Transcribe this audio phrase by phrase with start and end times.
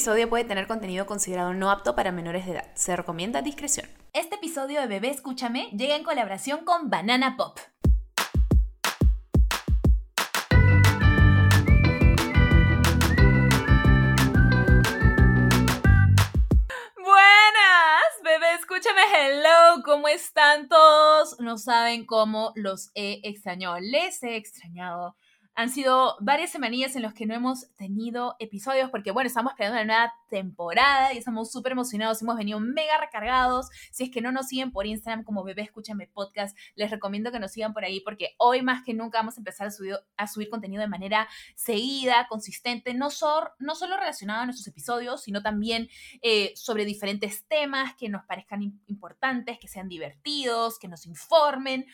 [0.00, 2.64] episodio puede tener contenido considerado no apto para menores de edad.
[2.74, 3.86] Se recomienda discreción.
[4.14, 7.58] Este episodio de Bebé Escúchame llega en colaboración con Banana Pop.
[16.96, 21.38] Buenas, bebé, escúchame, hello, ¿cómo están todos?
[21.40, 25.14] No saben cómo los he extrañado, les he extrañado
[25.60, 29.76] han sido varias semanillas en las que no hemos tenido episodios porque, bueno, estamos creando
[29.76, 32.22] una nueva temporada y estamos súper emocionados.
[32.22, 33.68] Hemos venido mega recargados.
[33.90, 37.38] Si es que no nos siguen por Instagram como Bebé Escúchame Podcast, les recomiendo que
[37.38, 40.26] nos sigan por ahí porque hoy más que nunca vamos a empezar a subir, a
[40.26, 43.08] subir contenido de manera seguida, consistente, no,
[43.58, 45.90] no solo relacionado a nuestros episodios, sino también
[46.22, 51.84] eh, sobre diferentes temas que nos parezcan importantes, que sean divertidos, que nos informen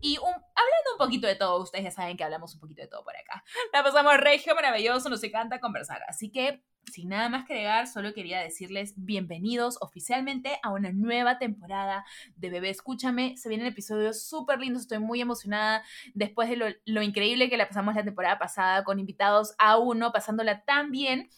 [0.00, 1.60] y un, hablando un poquito de todo.
[1.60, 3.44] Ustedes ya saben que hablamos un poquito de todo por acá.
[3.72, 6.02] La pasamos regio, maravilloso, nos encanta conversar.
[6.08, 6.62] Así que,
[6.92, 12.04] sin nada más que agregar, solo quería decirles bienvenidos oficialmente a una nueva temporada
[12.36, 13.36] de Bebé Escúchame.
[13.36, 15.82] Se vienen episodios súper lindos, estoy muy emocionada
[16.14, 20.12] después de lo, lo increíble que la pasamos la temporada pasada con invitados a uno,
[20.12, 21.28] pasándola tan bien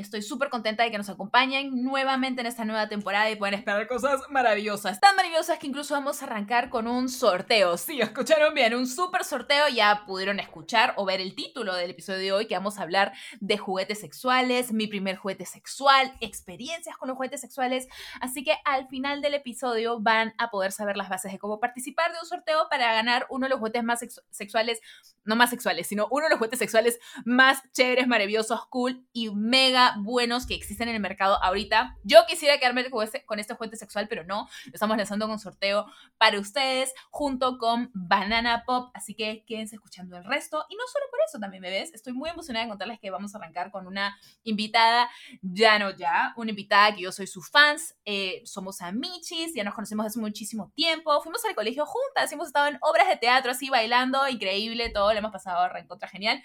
[0.00, 3.86] Estoy súper contenta de que nos acompañen nuevamente en esta nueva temporada y pueden esperar
[3.86, 4.98] cosas maravillosas.
[4.98, 7.76] Tan maravillosas que incluso vamos a arrancar con un sorteo.
[7.76, 9.68] Sí, escucharon bien, un súper sorteo.
[9.68, 13.12] Ya pudieron escuchar o ver el título del episodio de hoy que vamos a hablar
[13.40, 17.86] de juguetes sexuales, mi primer juguete sexual, experiencias con los juguetes sexuales.
[18.22, 22.10] Así que al final del episodio van a poder saber las bases de cómo participar
[22.12, 24.80] de un sorteo para ganar uno de los juguetes más sexuales,
[25.24, 29.89] no más sexuales, sino uno de los juguetes sexuales más chéveres, maravillosos, cool y mega
[29.98, 31.96] buenos que existen en el mercado ahorita.
[32.02, 34.48] Yo quisiera quedarme con este, con este juguete sexual, pero no.
[34.66, 35.86] Lo estamos lanzando con sorteo
[36.18, 38.90] para ustedes junto con Banana Pop.
[38.94, 40.64] Así que quédense escuchando el resto.
[40.68, 41.92] Y no solo por eso también, ves.
[41.94, 45.08] Estoy muy emocionada de contarles que vamos a arrancar con una invitada,
[45.42, 47.96] ya no ya, una invitada que yo soy su fans.
[48.04, 51.20] Eh, somos amichis, ya nos conocemos hace muchísimo tiempo.
[51.22, 55.18] Fuimos al colegio juntas, hemos estado en obras de teatro así bailando, increíble, todo lo
[55.18, 56.42] hemos pasado reencontra genial.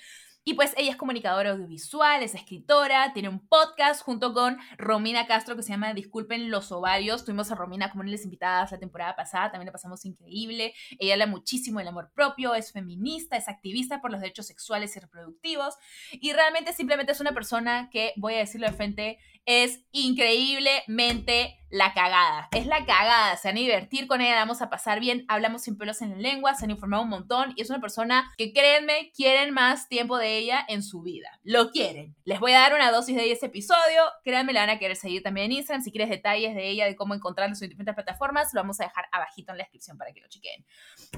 [0.47, 5.55] Y pues ella es comunicadora audiovisual, es escritora, tiene un podcast junto con Romina Castro
[5.55, 7.25] que se llama Disculpen los ovarios.
[7.25, 10.75] Tuvimos a Romina como una de las invitadas la temporada pasada, también la pasamos increíble.
[10.99, 14.99] Ella habla muchísimo del amor propio, es feminista, es activista por los derechos sexuales y
[14.99, 15.77] reproductivos.
[16.11, 21.93] Y realmente simplemente es una persona que, voy a decirlo de frente, es increíblemente la
[21.93, 22.47] cagada.
[22.51, 23.35] Es la cagada.
[23.37, 25.25] Se van a divertir con ella, vamos a pasar bien.
[25.27, 28.31] Hablamos sin pelos en la lengua, se han informado un montón y es una persona
[28.37, 31.39] que, créanme, quieren más tiempo de ella en su vida.
[31.43, 32.15] Lo quieren.
[32.23, 34.03] Les voy a dar una dosis de ese episodio.
[34.23, 35.83] Créanme, la van a querer seguir también en Instagram.
[35.83, 39.05] Si quieres detalles de ella, de cómo encontrarla en diferentes plataformas, lo vamos a dejar
[39.11, 40.65] abajito en la descripción para que lo chequen.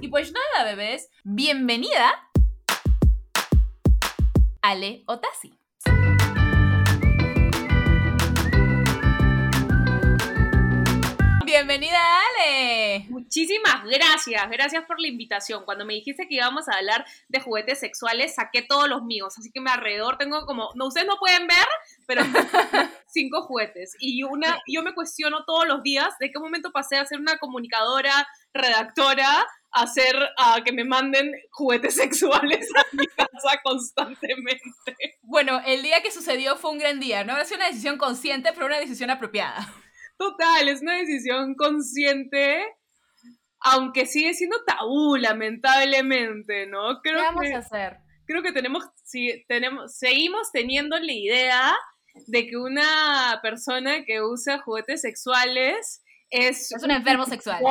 [0.02, 1.10] Y pues nada, bebés.
[1.24, 2.30] Bienvenida.
[4.62, 5.57] Ale Otasi.
[11.58, 13.08] Bienvenida, Ale.
[13.10, 15.66] Muchísimas gracias, gracias por la invitación.
[15.66, 19.50] Cuando me dijiste que íbamos a hablar de juguetes sexuales, saqué todos los míos, así
[19.52, 21.66] que me alrededor tengo como, no, ustedes no pueden ver,
[22.06, 22.22] pero
[23.08, 23.96] cinco juguetes.
[24.00, 27.40] Y una, yo me cuestiono todos los días de qué momento pasé a ser una
[27.40, 34.62] comunicadora, redactora, a hacer, a que me manden juguetes sexuales a mi casa constantemente.
[35.24, 37.34] Bueno, el día que sucedió fue un gran día, ¿no?
[37.34, 39.68] Ha sido una decisión consciente, pero una decisión apropiada.
[40.18, 42.66] Total, es una decisión consciente,
[43.60, 47.02] aunque sigue siendo tabú, lamentablemente, ¿no?
[47.02, 47.98] Creo ¿Qué vamos a hacer?
[48.26, 51.76] Creo que tenemos, sí, tenemos, seguimos teniendo la idea
[52.26, 57.62] de que una persona que usa juguetes sexuales es, es un enfermo sexual.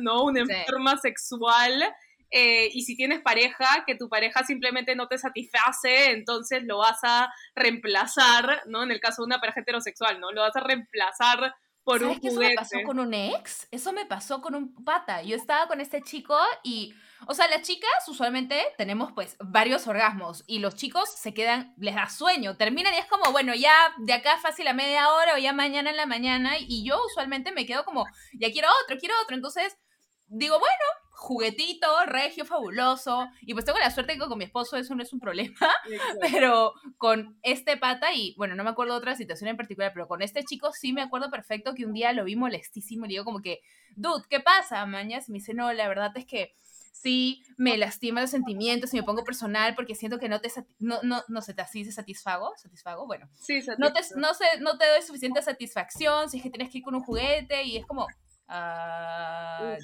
[0.00, 0.24] ¿no?
[0.24, 1.82] Una enferma sexual.
[2.30, 6.98] Eh, y si tienes pareja, que tu pareja simplemente no te satisface, entonces lo vas
[7.02, 8.82] a reemplazar, ¿no?
[8.82, 10.30] En el caso de una pareja heterosexual, ¿no?
[10.32, 11.54] Lo vas a reemplazar
[11.88, 13.66] por ¿Sabes que eso me pasó con un ex?
[13.70, 15.22] Eso me pasó con un pata.
[15.22, 16.94] Yo estaba con este chico y,
[17.26, 21.94] o sea, las chicas usualmente tenemos pues varios orgasmos y los chicos se quedan, les
[21.94, 25.38] da sueño, terminan y es como, bueno, ya de acá fácil a media hora o
[25.38, 29.14] ya mañana en la mañana y yo usualmente me quedo como, ya quiero otro, quiero
[29.22, 29.34] otro.
[29.34, 29.78] Entonces
[30.26, 30.84] digo, bueno,
[31.18, 33.28] juguetito, regio, fabuloso.
[33.42, 35.58] Y pues tengo la suerte que con mi esposo eso no es un problema,
[36.20, 40.06] pero con este pata y bueno, no me acuerdo de otra situación en particular, pero
[40.06, 43.12] con este chico sí me acuerdo perfecto que un día lo vi molestísimo y le
[43.14, 43.60] digo como que,
[43.96, 45.28] dude, ¿qué pasa, mañas?
[45.28, 46.54] Y me dice, no, la verdad es que
[46.92, 51.00] sí me lastima los sentimientos y me pongo personal porque siento que no te no,
[51.02, 53.28] no, no se te así se satisfago, satisfago, bueno.
[53.40, 56.78] Sí, no te, no, sé, no te doy suficiente satisfacción si es que tienes que
[56.78, 58.06] ir con un juguete y es como,
[58.48, 59.76] Ah,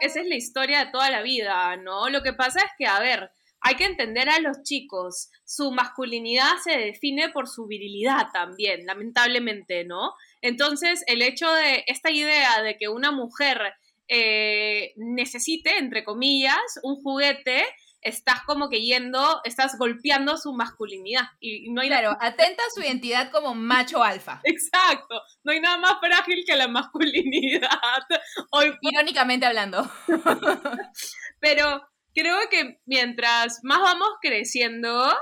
[0.00, 2.08] Esa es la historia de toda la vida, ¿no?
[2.10, 3.30] Lo que pasa es que, a ver,
[3.60, 5.30] hay que entender a los chicos.
[5.44, 10.12] Su masculinidad se define por su virilidad también, lamentablemente, ¿no?
[10.42, 13.72] Entonces, el hecho de esta idea de que una mujer
[14.08, 17.64] eh, necesite, entre comillas, un juguete,
[18.04, 21.24] estás como que yendo, estás golpeando su masculinidad.
[21.40, 24.40] Y, no hay claro, atenta a su identidad como macho alfa.
[24.44, 27.68] Exacto, no hay nada más frágil que la masculinidad.
[28.50, 28.72] Hoy...
[28.82, 29.90] Irónicamente hablando.
[31.40, 31.82] Pero
[32.14, 35.12] creo que mientras más vamos creciendo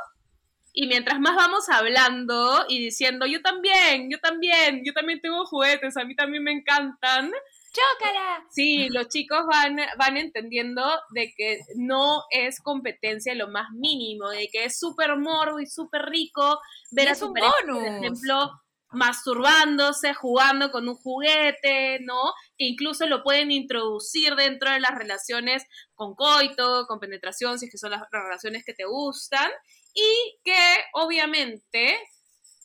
[0.75, 5.96] y mientras más vamos hablando y diciendo, yo también, yo también, yo también tengo juguetes,
[5.96, 7.31] a mí también me encantan.
[7.73, 8.45] ¡Chócala!
[8.51, 14.49] Sí, los chicos van, van entendiendo de que no es competencia lo más mínimo, de
[14.49, 16.61] que es súper morbo y súper rico
[16.91, 18.51] ver a su pareja, por ejemplo,
[18.91, 22.35] masturbándose, jugando con un juguete, ¿no?
[22.59, 25.65] Que incluso lo pueden introducir dentro de las relaciones
[25.95, 29.51] con coito, con penetración, si es que son las relaciones que te gustan,
[29.95, 31.99] y que obviamente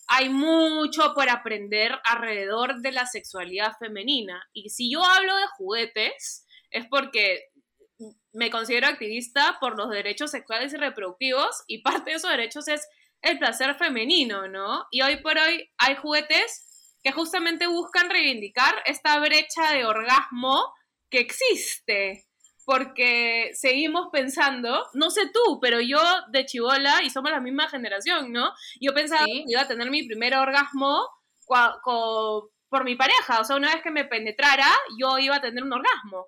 [0.07, 4.42] hay mucho por aprender alrededor de la sexualidad femenina.
[4.54, 7.44] Y si yo hablo de juguetes, es porque
[8.31, 12.88] me considero activista por los derechos sexuales y reproductivos, y parte de esos derechos es
[13.21, 14.86] el placer femenino, ¿no?
[14.92, 20.74] Y hoy por hoy hay juguetes que justamente buscan reivindicar esta brecha de orgasmo
[21.10, 22.26] que existe,
[22.67, 28.33] porque seguimos pensando, no sé tú, pero yo de chivola, y somos la misma generación,
[28.33, 28.51] ¿no?
[28.81, 31.07] Yo pensaba que iba a tener mi primer orgasmo
[31.45, 34.67] por mi pareja, o sea, una vez que me penetrara,
[34.99, 36.27] yo iba a tener un orgasmo.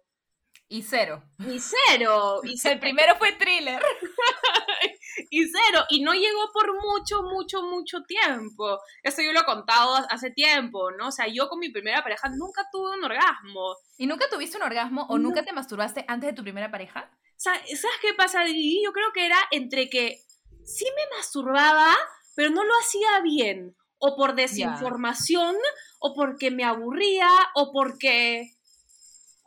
[0.71, 1.24] Y cero.
[1.39, 2.42] Y cero.
[2.44, 3.81] Y El primero fue thriller.
[5.31, 5.83] y cero.
[5.89, 8.80] Y no llegó por mucho, mucho, mucho tiempo.
[9.01, 11.07] Esto yo lo he contado hace tiempo, ¿no?
[11.07, 13.77] O sea, yo con mi primera pareja nunca tuve un orgasmo.
[13.98, 17.10] ¿Y nunca tuviste un orgasmo o nunca te masturbaste antes de tu primera pareja?
[17.36, 17.63] ¿Sabes
[18.01, 18.83] qué pasa, Didi?
[18.83, 20.22] Yo creo que era entre que
[20.63, 21.98] sí me masturbaba,
[22.36, 23.75] pero no lo hacía bien.
[23.98, 25.56] O por desinformación,
[26.00, 28.59] o porque me aburría, o porque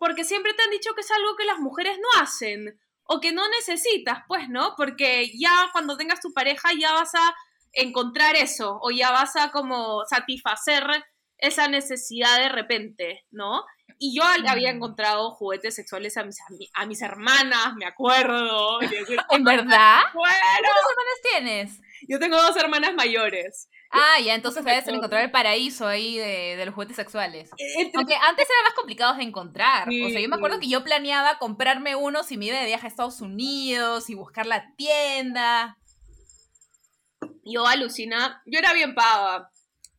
[0.02, 3.30] porque siempre te han dicho que es algo que las mujeres no hacen o que
[3.30, 4.74] no necesitas, pues, ¿no?
[4.76, 7.36] Porque ya cuando tengas tu pareja ya vas a
[7.72, 10.82] encontrar eso o ya vas a como satisfacer
[11.38, 13.64] esa necesidad de repente, ¿no?
[13.96, 14.76] Y yo había mm.
[14.76, 16.38] encontrado juguetes sexuales a mis,
[16.74, 18.80] a, mis hermanas, me acuerdo.
[19.30, 20.00] ¿En verdad?
[20.12, 21.80] ¿Cuántas hermanas tienes?
[22.08, 23.68] Yo tengo dos hermanas mayores.
[23.90, 27.50] Ah, ya, entonces debes encontrar el paraíso ahí de, los juguetes sexuales.
[27.58, 29.88] E, Aunque antes eran más complicados de encontrar.
[29.88, 32.86] o sea, yo me acuerdo que yo planeaba comprarme uno si me iba de viaje
[32.86, 35.76] a Estados Unidos y buscar la tienda.
[37.44, 39.51] Yo alucina, yo era bien pava.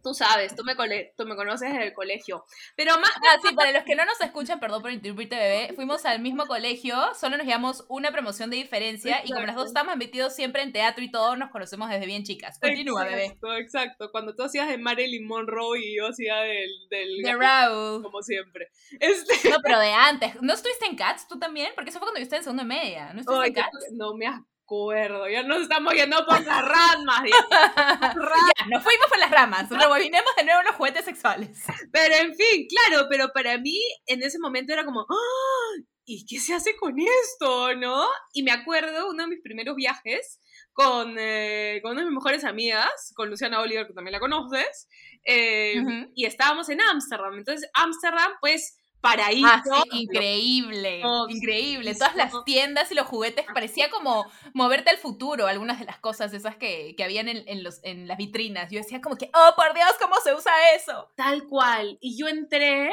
[0.03, 0.75] Tú sabes, tú me,
[1.15, 2.43] tú me conoces desde el colegio.
[2.75, 3.09] Pero más...
[3.15, 6.45] Ah, sí, para los que no nos escuchan, perdón por interrumpirte, bebé, fuimos al mismo
[6.45, 10.61] colegio, solo nos llevamos una promoción de diferencia y como las dos estamos metidos siempre
[10.61, 12.59] en teatro y todo, nos conocemos desde bien chicas.
[12.59, 13.25] Continúa, bebé.
[13.27, 14.11] Exacto, exacto.
[14.11, 16.69] Cuando tú hacías de Marilyn Monroe y yo hacía del...
[16.89, 18.03] del de Raúl.
[18.03, 18.69] Como siempre.
[18.99, 19.49] Este...
[19.49, 20.41] No, pero de antes.
[20.41, 21.71] ¿No estuviste en Cats tú también?
[21.75, 23.13] Porque eso fue cuando yo estaba en segundo media.
[23.13, 23.91] ¿No estuviste en Cats?
[23.93, 24.27] No me
[24.63, 25.29] acuerdo.
[25.29, 27.23] Ya nos estamos yendo por las ramas.
[28.15, 29.69] ya, nos fuimos por las ramas.
[29.69, 31.63] Rebobinemos de nuevo los juguetes sexuales.
[31.91, 35.83] Pero en fin, claro, pero para mí en ese momento era como, ¡Ah!
[36.05, 37.75] ¿y qué se hace con esto?
[37.75, 38.05] ¿No?
[38.33, 40.39] Y me acuerdo uno de mis primeros viajes
[40.73, 44.89] con, eh, con una de mis mejores amigas, con Luciana Oliver, que también la conoces,
[45.25, 45.75] eh,
[46.15, 47.37] y estábamos en Ámsterdam.
[47.37, 49.73] Entonces, Ámsterdam, pues paraíso.
[49.73, 51.93] Ah, increíble, increíble.
[51.93, 56.33] Todas las tiendas y los juguetes parecía como moverte al futuro, algunas de las cosas
[56.33, 58.71] esas que, que habían en, los, en las vitrinas.
[58.71, 61.11] Yo decía como que, oh, por Dios, ¿cómo se usa eso?
[61.15, 61.97] Tal cual.
[61.99, 62.91] Y yo entré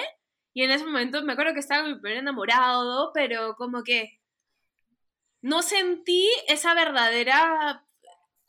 [0.52, 4.20] y en ese momento me acuerdo que estaba mi primer enamorado, pero como que
[5.42, 7.86] no sentí esa verdadera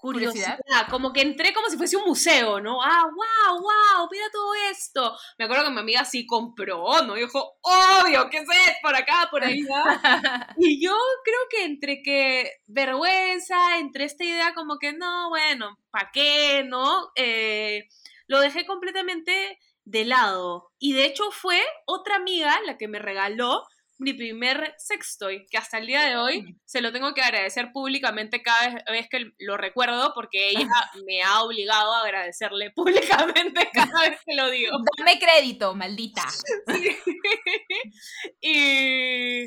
[0.02, 0.60] curiosidad.
[0.90, 2.82] Como que entré como si fuese un museo, ¿no?
[2.82, 5.16] Ah, wow, wow, mira todo esto.
[5.38, 7.16] Me acuerdo que mi amiga sí compró, ¿no?
[7.16, 8.48] Y dijo, obvio, ¿qué es
[8.82, 9.62] Por acá, por ahí.
[10.58, 16.10] y yo creo que entre que vergüenza, entre esta idea como que no, bueno, ¿para
[16.12, 17.12] qué, no?
[17.16, 17.88] Eh,
[18.28, 20.72] lo dejé completamente de lado.
[20.80, 23.64] Y de hecho fue otra amiga la que me regaló
[24.02, 26.60] mi primer sextoy, que hasta el día de hoy mm.
[26.66, 30.68] se lo tengo que agradecer públicamente cada vez que lo recuerdo, porque ella
[31.08, 34.72] me ha obligado a agradecerle públicamente cada vez que lo digo.
[34.98, 36.24] Dame crédito, maldita.
[38.42, 39.46] Y,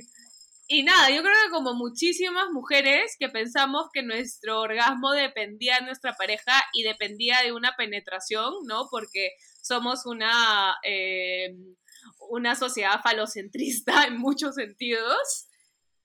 [0.68, 5.86] y nada, yo creo que como muchísimas mujeres que pensamos que nuestro orgasmo dependía de
[5.86, 8.86] nuestra pareja y dependía de una penetración, ¿no?
[8.90, 9.30] Porque
[9.62, 10.76] somos una...
[10.84, 11.54] Eh,
[12.34, 15.48] una sociedad falocentrista en muchos sentidos.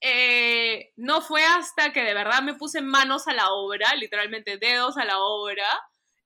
[0.02, 4.98] eh, no fue hasta que de verdad me puse manos a la obra, literalmente dedos
[4.98, 5.68] a la obra,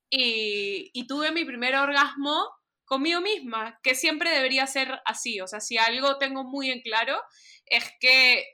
[0.10, 2.48] y, y tuve mi primer orgasmo
[2.86, 5.42] conmigo misma, que siempre debería ser así.
[5.42, 7.20] O sea, si algo tengo muy en claro
[7.66, 8.46] es que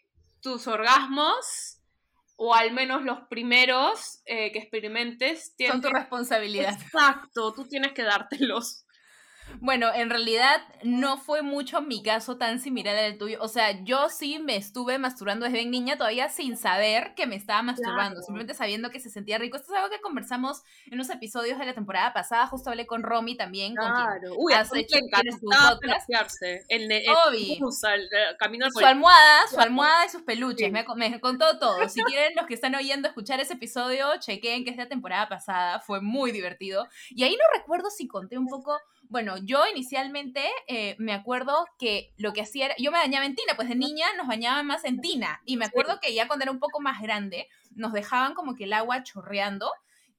[0.42, 1.82] tus orgasmos,
[2.38, 6.80] o al menos los primeros eh, que experimentes, Son tu responsabilidad.
[6.82, 8.86] Exacto, tú tienes que dártelos.
[9.62, 13.38] Bueno, en realidad no fue mucho mi caso tan similar al tuyo.
[13.42, 17.62] O sea, yo sí me estuve masturbando desde niña todavía sin saber que me estaba
[17.62, 18.22] masturbando, Claro.
[18.24, 19.58] simplemente sabiendo que se sentía rico.
[19.58, 22.48] Esto es algo que conversamos en unos episodios de la temporada pasada.
[22.48, 24.34] Justo hablé con Romy también, con Claro.
[24.38, 24.96] Uy, hecho-.
[26.70, 27.04] El, el,
[27.86, 30.68] al- eh, camino al su almohada, su almohada y sus peluches.
[30.68, 30.72] Sí.
[30.72, 31.88] Me, me contó todo.
[31.90, 35.80] Si quieren, los que están oyendo escuchar ese episodio, chequen que es la temporada pasada.
[35.82, 36.88] Fue muy divertido.
[37.10, 38.78] Y ahí no recuerdo si conté un poco.
[39.10, 42.76] Bueno, yo inicialmente eh, me acuerdo que lo que hacía era.
[42.78, 45.42] Yo me bañaba en tina, pues de niña nos bañaban más en tina.
[45.46, 48.66] Y me acuerdo que ya cuando era un poco más grande, nos dejaban como que
[48.66, 49.72] el agua chorreando.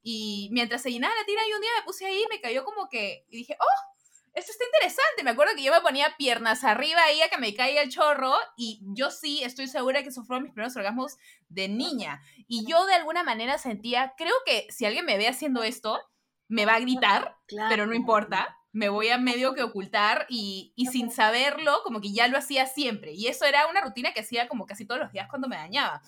[0.02, 2.88] Y mientras se llenaba la tina, y un día me puse ahí, me cayó como
[2.88, 3.24] que.
[3.30, 3.90] Y dije, ¡oh!
[4.34, 5.24] esto está interesante.
[5.24, 8.32] Me acuerdo que yo me ponía piernas arriba ahí a que me caiga el chorro
[8.56, 11.16] y yo sí estoy segura que esos fueron mis primeros orgasmos
[11.48, 12.22] de niña.
[12.48, 16.00] Y yo de alguna manera sentía, creo que si alguien me ve haciendo esto,
[16.48, 17.36] me va a gritar,
[17.68, 18.56] pero no importa.
[18.72, 22.66] Me voy a medio que ocultar y, y sin saberlo, como que ya lo hacía
[22.66, 23.12] siempre.
[23.12, 26.02] Y eso era una rutina que hacía como casi todos los días cuando me dañaba.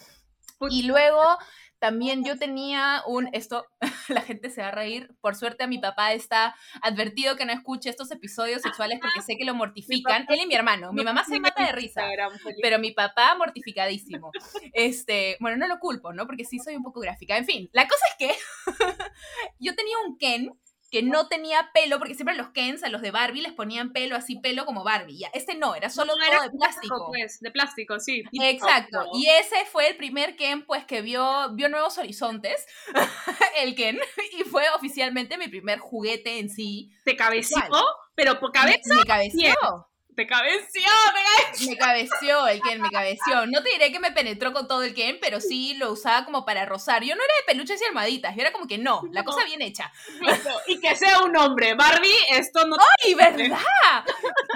[0.70, 1.38] Y luego
[1.82, 3.66] también yo tenía un, esto,
[4.08, 7.52] la gente se va a reír, por suerte a mi papá está advertido que no
[7.52, 11.24] escuche estos episodios sexuales porque sé que lo mortifican, él y mi hermano, mi mamá
[11.24, 12.04] se mata de risa,
[12.62, 14.30] pero mi papá mortificadísimo.
[14.72, 16.24] Este, bueno, no lo culpo, ¿no?
[16.24, 17.36] Porque sí soy un poco gráfica.
[17.36, 18.34] En fin, la cosa es que
[19.58, 20.52] yo tenía un Ken
[20.92, 24.14] que no tenía pelo, porque siempre los Kens a los de Barbie les ponían pelo
[24.14, 25.16] así, pelo como Barbie.
[25.20, 27.06] Ya, este no, era solo No, todo era de plástico.
[27.08, 28.22] Pues, de plástico, sí.
[28.30, 29.06] Exacto.
[29.14, 32.66] Y ese fue el primer Ken, pues, que vio, vio nuevos horizontes,
[33.62, 33.98] el Ken,
[34.38, 36.90] y fue oficialmente mi primer juguete en sí.
[37.06, 37.82] te cabeció, Igual.
[38.14, 39.54] pero por cabeza Me, me cabeció.
[40.14, 40.82] Te cabeció,
[41.56, 41.66] te.
[41.66, 43.46] Me cabeció el Ken, me cabeció.
[43.46, 46.44] No te diré que me penetró con todo el Ken, pero sí lo usaba como
[46.44, 47.02] para rozar.
[47.02, 49.62] Yo no era de peluches y almohaditas, yo era como que no, la cosa bien
[49.62, 49.92] hecha.
[50.66, 51.74] Y que sea un hombre.
[51.74, 54.04] Barbie, esto no ¡Ay, verdad!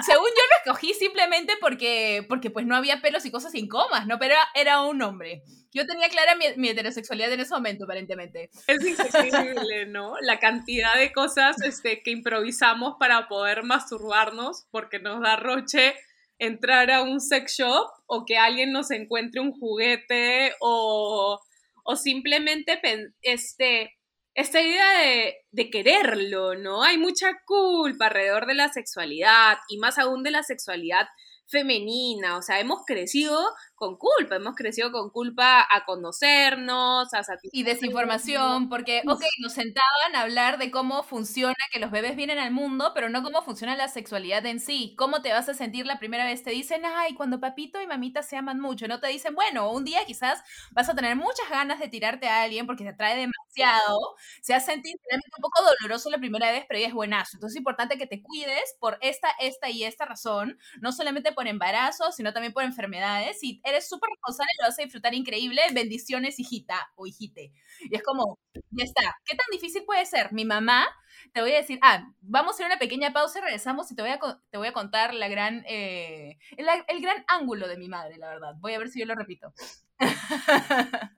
[0.05, 4.07] Según yo lo escogí simplemente porque, porque pues no había pelos y cosas sin comas,
[4.07, 4.19] ¿no?
[4.19, 5.43] Pero era, era un hombre.
[5.73, 8.49] Yo tenía clara mi, mi heterosexualidad en ese momento, aparentemente.
[8.67, 10.15] es increíble, ¿no?
[10.21, 15.95] La cantidad de cosas este, que improvisamos para poder masturbarnos porque nos da roche
[16.39, 21.39] entrar a un sex shop o que alguien nos encuentre un juguete o,
[21.83, 22.79] o simplemente
[23.21, 23.97] este,
[24.33, 26.83] esta idea de, de quererlo, ¿no?
[26.83, 31.07] Hay mucha culpa alrededor de la sexualidad y más aún de la sexualidad
[31.47, 33.39] femenina, o sea, hemos crecido
[33.77, 37.49] con culpa, hemos crecido con culpa a conocernos, a satisfacer.
[37.53, 42.39] Y desinformación, porque, ok, nos sentaban a hablar de cómo funciona que los bebés vienen
[42.39, 44.95] al mundo, pero no cómo funciona la sexualidad en sí.
[44.97, 46.43] ¿Cómo te vas a sentir la primera vez?
[46.43, 48.87] Te dicen, ay, cuando papito y mamita se aman mucho.
[48.87, 52.41] No te dicen, bueno, un día quizás vas a tener muchas ganas de tirarte a
[52.41, 54.15] alguien porque te atrae demasiado.
[54.41, 57.37] Se hace sentir realmente un poco doloroso la primera vez, pero ya es buenazo.
[57.37, 61.47] Entonces es importante que te cuides por esta, esta y esta razón, no solamente por
[61.47, 63.43] embarazo, sino también por enfermedades.
[63.43, 65.61] Y eres súper responsable, lo vas a disfrutar increíble.
[65.73, 67.51] Bendiciones, hijita o hijite.
[67.81, 68.39] Y es como,
[68.71, 69.15] ya está.
[69.25, 70.31] ¿Qué tan difícil puede ser?
[70.33, 70.87] Mi mamá,
[71.33, 74.01] te voy a decir, ah, vamos a hacer una pequeña pausa y regresamos y te
[74.01, 74.19] voy a,
[74.49, 78.29] te voy a contar la gran, eh, el, el gran ángulo de mi madre, la
[78.29, 78.55] verdad.
[78.59, 79.53] Voy a ver si yo lo repito.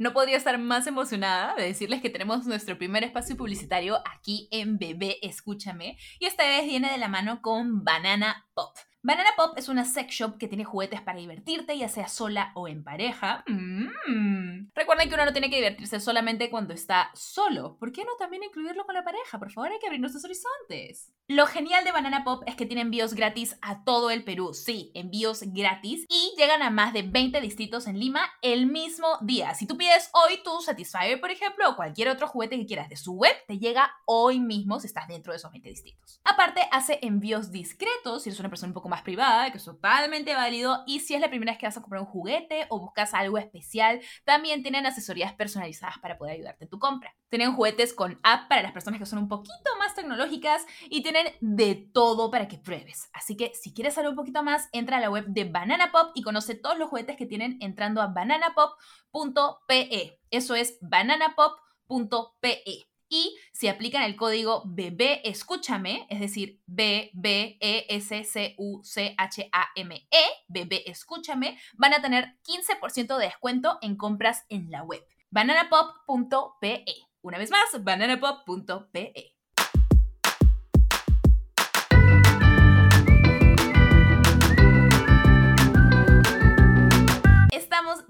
[0.00, 4.78] No podría estar más emocionada de decirles que tenemos nuestro primer espacio publicitario aquí en
[4.78, 8.78] Bebé Escúchame y esta vez viene de la mano con Banana Pop.
[9.02, 12.68] Banana Pop es una sex shop que tiene juguetes para divertirte, ya sea sola o
[12.68, 13.44] en pareja.
[13.46, 14.68] Mm.
[14.74, 17.78] Recuerden que uno no tiene que divertirse solamente cuando está solo.
[17.78, 19.38] ¿Por qué no también incluirlo con la pareja?
[19.38, 21.14] Por favor, hay que abrir nuestros horizontes.
[21.28, 24.52] Lo genial de Banana Pop es que tiene envíos gratis a todo el Perú.
[24.52, 26.04] Sí, envíos gratis.
[26.10, 29.54] Y llegan a más de 20 distritos en Lima el mismo día.
[29.54, 32.96] Si tú pides hoy tu Satisfyer, por ejemplo, o cualquier otro juguete que quieras de
[32.96, 36.20] su web, te llega hoy mismo si estás dentro de esos 20 distritos.
[36.24, 40.34] Aparte, hace envíos discretos si eres una persona un poco más privada, que es totalmente
[40.34, 40.84] válido.
[40.86, 43.38] Y si es la primera vez que vas a comprar un juguete o buscas algo
[43.38, 47.14] especial, también tienen asesorías personalizadas para poder ayudarte en tu compra.
[47.30, 51.26] Tienen juguetes con app para las personas que son un poquito más tecnológicas y tienen
[51.40, 53.08] de todo para que pruebes.
[53.14, 56.10] Así que si quieres saber un poquito más, entra a la web de Banana Pop
[56.14, 60.20] y conoce todos los juguetes que tienen entrando a bananapop.pe.
[60.30, 62.89] Eso es bananapop.pe.
[63.12, 68.82] Y si aplican el código bebé escúchame, es decir, B B E S C U
[68.84, 74.46] C H A M E, bebé escúchame, van a tener 15% de descuento en compras
[74.48, 75.02] en la web.
[75.30, 76.84] bananapop.pe.
[77.22, 79.39] Una vez más, bananapop.pe.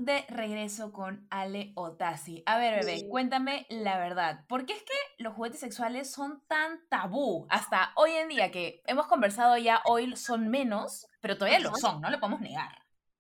[0.05, 2.43] de regreso con Ale Otasi.
[2.47, 4.45] A ver, bebé, cuéntame la verdad.
[4.49, 8.83] ¿Por qué es que los juguetes sexuales son tan tabú hasta hoy en día que
[8.87, 12.79] hemos conversado ya hoy son menos, pero todavía lo son, no lo podemos negar?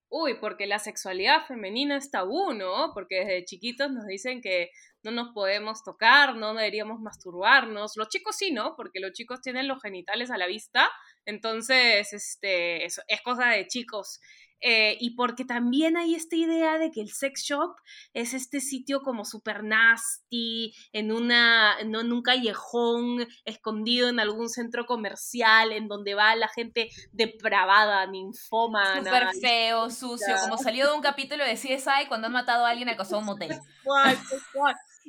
[0.08, 2.92] Uy, porque la sexualidad femenina es tabú, ¿no?
[2.94, 4.70] Porque desde chiquitos nos dicen que
[5.02, 7.96] no nos podemos tocar, no deberíamos masturbarnos.
[7.96, 8.74] Los chicos sí, ¿no?
[8.76, 10.90] Porque los chicos tienen los genitales a la vista,
[11.24, 14.20] entonces, este, es, es cosa de chicos.
[14.60, 17.74] Eh, y porque también hay esta idea de que el sex shop
[18.12, 24.48] es este sitio como super nasty, en, una, no, en un callejón, escondido en algún
[24.48, 29.04] centro comercial, en donde va la gente depravada, ninfómana.
[29.04, 32.88] Súper feo, sucio, como salió de un capítulo de CSI cuando han matado a alguien
[32.88, 33.58] al costado de un motel.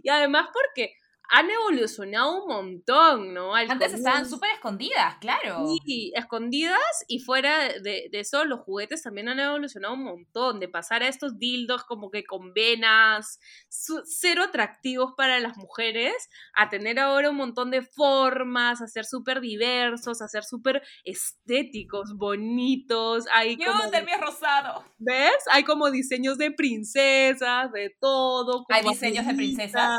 [0.03, 0.96] Y además porque
[1.33, 3.55] han evolucionado un montón, ¿no?
[3.55, 5.65] Al Antes estaban súper escondidas, claro.
[5.85, 10.67] Sí, escondidas y fuera de, de eso los juguetes también han evolucionado un montón, de
[10.67, 16.13] pasar a estos dildos como que con venas, cero atractivos para las mujeres,
[16.53, 22.13] a tener ahora un montón de formas, a ser súper diversos, a ser súper estéticos,
[22.17, 24.83] bonitos, hay Yo, como, mío rosado.
[24.97, 25.31] ¿ves?
[25.50, 28.65] Hay como diseños de princesas, de todo.
[28.67, 29.97] Hay diseños de princesas.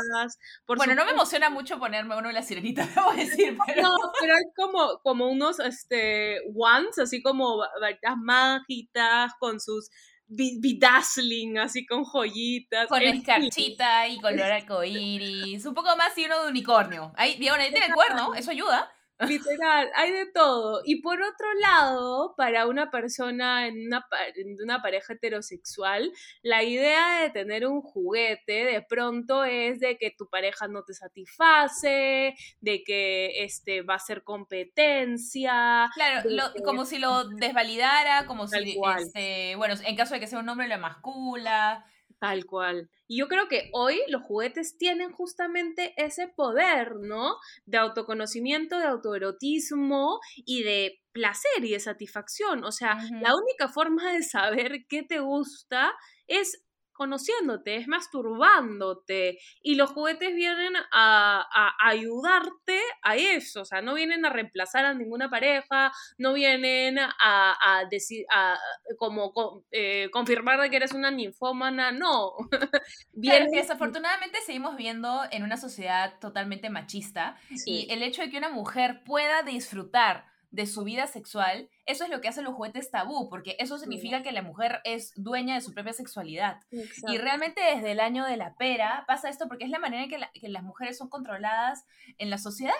[0.67, 1.22] por Bueno, no me.
[1.23, 3.81] Emociona mucho ponerme uno de la sirenita, debo decir, pero...
[3.81, 9.89] No, pero hay como, como unos este, wands, así como va- varitas mágicas, con sus
[10.27, 12.87] be- bedazzling, así con joyitas.
[12.87, 17.11] Con escarchita y color arcoíris, un poco más y uno de unicornio.
[17.15, 18.91] Ahí, digo, ahí tiene el cuerno, eso ayuda.
[19.27, 20.81] Literal, hay de todo.
[20.85, 26.11] Y por otro lado, para una persona en una, en una pareja heterosexual,
[26.41, 30.93] la idea de tener un juguete de pronto es de que tu pareja no te
[30.93, 35.89] satisface, de que este, va a ser competencia.
[35.93, 40.19] Claro, lo- que- como si lo desvalidara, como Tal si, este, bueno, en caso de
[40.19, 41.85] que sea un hombre, lo emascula.
[42.23, 42.89] Tal cual.
[43.05, 47.35] Y yo creo que hoy los juguetes tienen justamente ese poder, ¿no?
[47.65, 52.63] De autoconocimiento, de autoerotismo y de placer y de satisfacción.
[52.63, 55.91] O sea, la única forma de saber qué te gusta
[56.25, 59.39] es conociéndote, es masturbándote.
[59.61, 63.61] Y los juguetes vienen a, a ayudarte a eso.
[63.61, 68.57] O sea, no vienen a reemplazar a ninguna pareja, no vienen a, a decir, a,
[68.97, 72.33] como co- eh, confirmar de que eres una ninfómana, no.
[73.21, 77.85] Claro, que desafortunadamente seguimos viviendo en una sociedad totalmente machista Sí.
[77.87, 82.09] y el hecho de que una mujer pueda disfrutar de su vida sexual, eso es
[82.09, 85.61] lo que hacen los juguetes tabú, porque eso significa que la mujer es dueña de
[85.61, 86.59] su propia sexualidad.
[87.13, 90.09] Y realmente desde el año de la pera pasa esto porque es la manera en
[90.09, 91.85] que, la- que las mujeres son controladas
[92.17, 92.73] en la sociedad.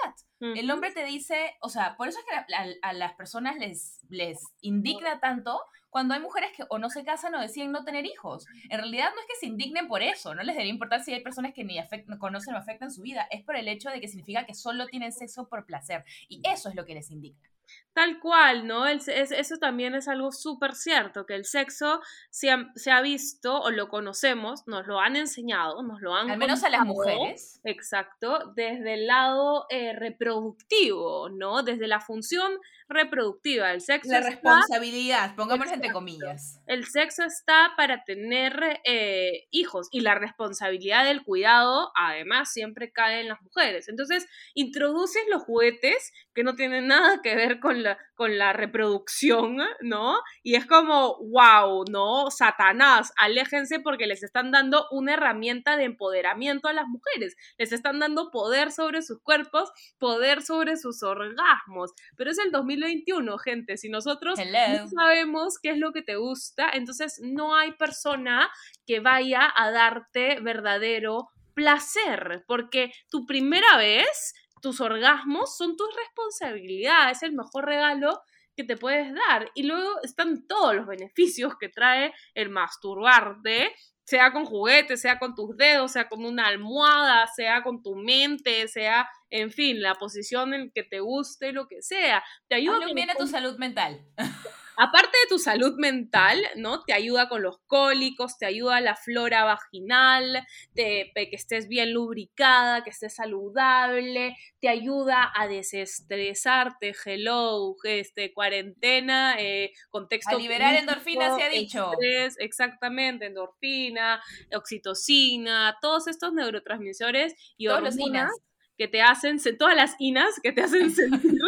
[0.57, 4.39] El hombre te dice, o sea, por eso es que a, las personas les, les
[4.61, 8.45] indigna tanto cuando hay mujeres que o no se casan o deciden no tener hijos.
[8.69, 11.21] En realidad no es que se indignen por eso, no les debería importar si hay
[11.21, 14.01] personas que ni afect- no conocen o afectan su vida, es por el hecho de
[14.01, 16.03] que significa que solo tienen sexo por placer.
[16.29, 17.47] Y eso es lo que les indigna.
[17.93, 18.87] Tal cual, ¿no?
[18.87, 22.01] El es- eso también es algo súper cierto, que el sexo
[22.31, 26.29] se ha, se ha visto o lo conocemos, nos lo han enseñado, nos lo han
[26.31, 27.61] Al menos a las mujeres.
[27.63, 31.61] Exacto, desde el lado eh, reproductivo, ¿no?
[31.63, 32.53] Desde la función
[32.89, 33.71] reproductiva.
[33.71, 36.59] El sexo La está- responsabilidad, pongámoslo entre comillas.
[36.67, 43.21] el sexo está para tener eh, hijos y la responsabilidad del cuidado, además, siempre cae
[43.21, 43.87] en las mujeres.
[43.89, 49.57] Entonces, introduces los juguetes que no tienen nada que ver con la, con la reproducción,
[49.81, 50.17] ¿no?
[50.43, 52.31] Y es como, wow, ¿no?
[52.31, 57.35] Satanás, aléjense porque les están dando una herramienta de empoderamiento a las mujeres.
[57.57, 61.91] Les están dando poder sobre sus cuerpos, poder sobre sus orgasmos.
[62.17, 62.51] Pero es el
[62.83, 63.77] 2021, gente.
[63.77, 64.83] Si nosotros Hello.
[64.83, 68.49] no sabemos qué es lo que te gusta, entonces no hay persona
[68.85, 77.11] que vaya a darte verdadero placer, porque tu primera vez, tus orgasmos son tu responsabilidad,
[77.11, 78.21] es el mejor regalo
[78.55, 79.49] que te puedes dar.
[79.55, 83.73] Y luego están todos los beneficios que trae el masturbarte,
[84.05, 88.67] sea con juguetes, sea con tus dedos, sea con una almohada, sea con tu mente,
[88.67, 92.23] sea, en fin, la posición en que te guste, lo que sea.
[92.47, 94.05] Te ayuda Hazle un como bien a tu salud mental.
[94.77, 96.83] aparte de tu salud mental, ¿no?
[96.83, 102.83] Te ayuda con los cólicos, te ayuda la flora vaginal, te, que estés bien lubricada,
[102.83, 110.35] que estés saludable, te ayuda a desestresarte, hello, este, cuarentena, eh, contexto.
[110.35, 111.91] A liberar endorfina, se ha dicho.
[112.39, 114.21] exactamente, endorfina,
[114.55, 118.31] oxitocina, todos estos neurotransmisores y hormonas
[118.77, 121.39] que te hacen, todas las inas que te hacen sentir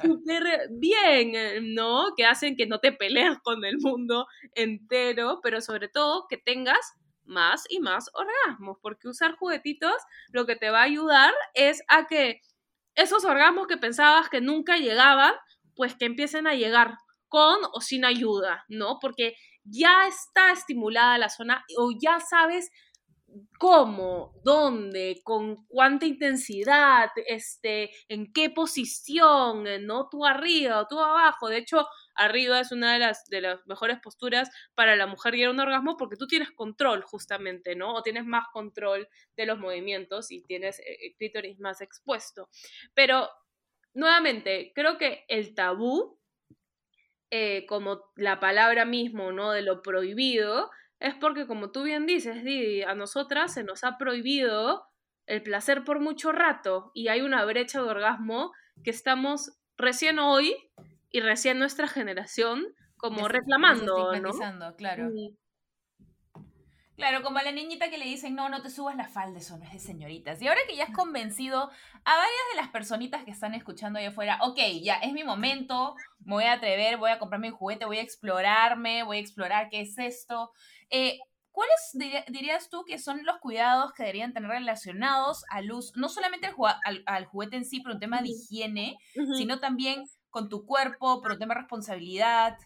[0.00, 2.14] súper bien, ¿no?
[2.16, 6.94] Que hacen que no te pelees con el mundo entero, pero sobre todo que tengas
[7.24, 9.96] más y más orgasmos, porque usar juguetitos
[10.32, 12.40] lo que te va a ayudar es a que
[12.94, 15.34] esos orgasmos que pensabas que nunca llegaban,
[15.76, 16.96] pues que empiecen a llegar
[17.28, 18.98] con o sin ayuda, ¿no?
[19.00, 22.70] Porque ya está estimulada la zona o ya sabes
[23.58, 31.48] cómo, dónde, con cuánta intensidad, este, en qué posición, no tú arriba tú abajo.
[31.48, 35.50] De hecho, arriba es una de las, de las mejores posturas para la mujer llegar
[35.50, 37.94] a un orgasmo porque tú tienes control justamente, ¿no?
[37.94, 42.48] O tienes más control de los movimientos y tienes eh, el clítoris más expuesto.
[42.94, 43.28] Pero,
[43.94, 46.18] nuevamente, creo que el tabú,
[47.30, 49.52] eh, como la palabra mismo, ¿no?
[49.52, 53.98] De lo prohibido, es porque, como tú bien dices, Didi, a nosotras se nos ha
[53.98, 54.84] prohibido
[55.26, 60.56] el placer por mucho rato y hay una brecha de orgasmo que estamos recién hoy
[61.10, 64.32] y recién nuestra generación como reclamando, ¿no?
[64.76, 65.10] Claro.
[66.98, 69.56] Claro, como a la niñita que le dicen, no, no te subas la falda, eso
[69.56, 70.42] no es de señoritas.
[70.42, 71.70] Y ahora que ya has convencido
[72.04, 75.94] a varias de las personitas que están escuchando ahí afuera, ok, ya es mi momento,
[76.24, 79.68] me voy a atrever, voy a comprarme un juguete, voy a explorarme, voy a explorar
[79.70, 80.50] qué es esto.
[80.90, 81.20] Eh,
[81.52, 86.52] ¿Cuáles dirías tú que son los cuidados que deberían tener relacionados al luz, no solamente
[87.06, 88.98] al, juguete en sí por un tema de higiene,
[89.36, 92.58] sino también con tu cuerpo, por un tema de responsabilidad?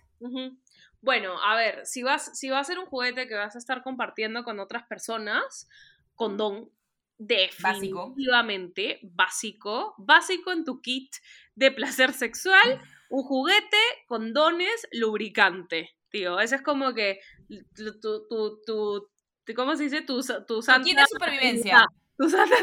[1.03, 3.83] Bueno, a ver, si vas, si va a ser un juguete que vas a estar
[3.83, 5.69] compartiendo con otras personas,
[6.15, 6.71] condón,
[7.19, 11.12] definitivamente básico, básico en tu kit
[11.57, 12.62] de placer sexual,
[13.11, 16.38] un juguete, condones, lubricante, tío.
[16.38, 17.21] Ese es como que
[17.75, 19.09] tu, tu, tu,
[19.57, 20.03] ¿cómo se dice?
[20.03, 20.88] Tu, tu santa...
[20.88, 21.85] de supervivencia
[22.29, 22.57] santa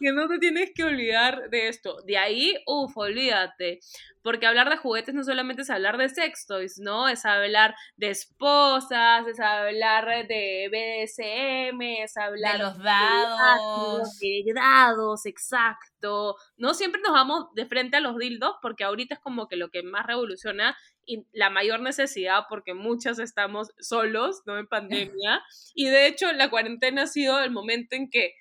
[0.00, 1.96] que no te tienes que olvidar de esto.
[2.06, 3.80] De ahí, uff, olvídate.
[4.22, 7.08] Porque hablar de juguetes no solamente es hablar de sextoys, ¿no?
[7.08, 14.18] Es hablar de esposas, es hablar de BDSM, es hablar de los dados.
[14.18, 16.34] De dados, exacto.
[16.56, 19.70] No siempre nos vamos de frente a los dildos porque ahorita es como que lo
[19.70, 24.58] que más revoluciona y la mayor necesidad porque muchos estamos solos, ¿no?
[24.58, 25.42] En pandemia.
[25.74, 28.34] Y de hecho la cuarentena ha sido el momento en que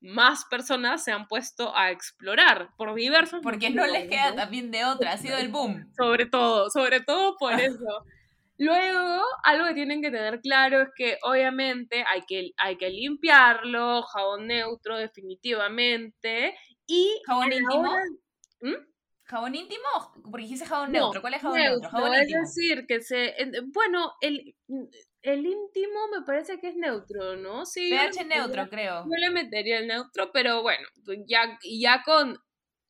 [0.00, 4.84] más personas se han puesto a explorar por diversos Porque no les queda también de
[4.84, 5.92] otra, ha sido el boom.
[5.96, 8.04] Sobre todo, sobre todo por eso.
[8.58, 14.02] Luego, algo que tienen que tener claro es que obviamente hay que, hay que limpiarlo,
[14.02, 17.20] jabón neutro definitivamente, y...
[17.26, 17.92] ¿Jabón íntimo?
[18.60, 18.87] ¿Mm?
[19.28, 19.88] ¿Jabón íntimo?
[20.22, 21.20] Porque dijiste jabón neutro.
[21.20, 21.90] ¿Cuál es jabón neutro?
[21.90, 23.34] Jabón es decir, que se.
[23.74, 24.56] Bueno, el,
[25.20, 27.66] el íntimo me parece que es neutro, ¿no?
[27.66, 27.90] Sí.
[27.90, 29.04] pH neutro, creo.
[29.04, 30.88] Yo le metería el neutro, pero bueno,
[31.26, 32.38] ya, ya con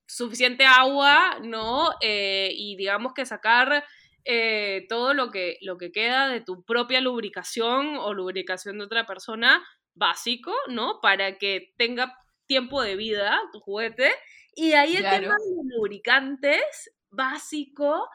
[0.06, 1.90] suficiente agua, ¿no?
[2.00, 3.84] Eh, y digamos que sacar
[4.24, 9.06] eh, todo lo que, lo que queda de tu propia lubricación o lubricación de otra
[9.06, 11.00] persona, básico, ¿no?
[11.02, 14.12] Para que tenga tiempo de vida tu juguete
[14.58, 18.08] y ahí el tema de lubricantes básico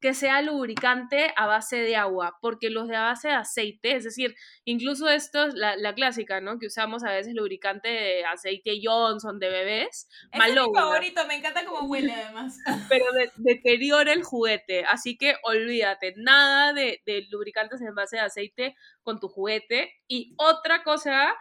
[0.00, 4.04] que sea lubricante a base de agua, porque los de a base de aceite, es
[4.04, 4.34] decir,
[4.64, 6.58] incluso esto es la, clásica, ¿no?
[6.58, 10.08] Que usamos a veces lubricante de aceite Johnson de bebés.
[10.32, 12.58] Es mi favorito, me encanta cómo huele además.
[12.88, 13.04] Pero
[13.36, 19.20] deteriora el juguete, así que olvídate, nada de, de lubricantes en base de aceite con
[19.20, 19.92] tu juguete.
[20.08, 21.36] Y otra cosa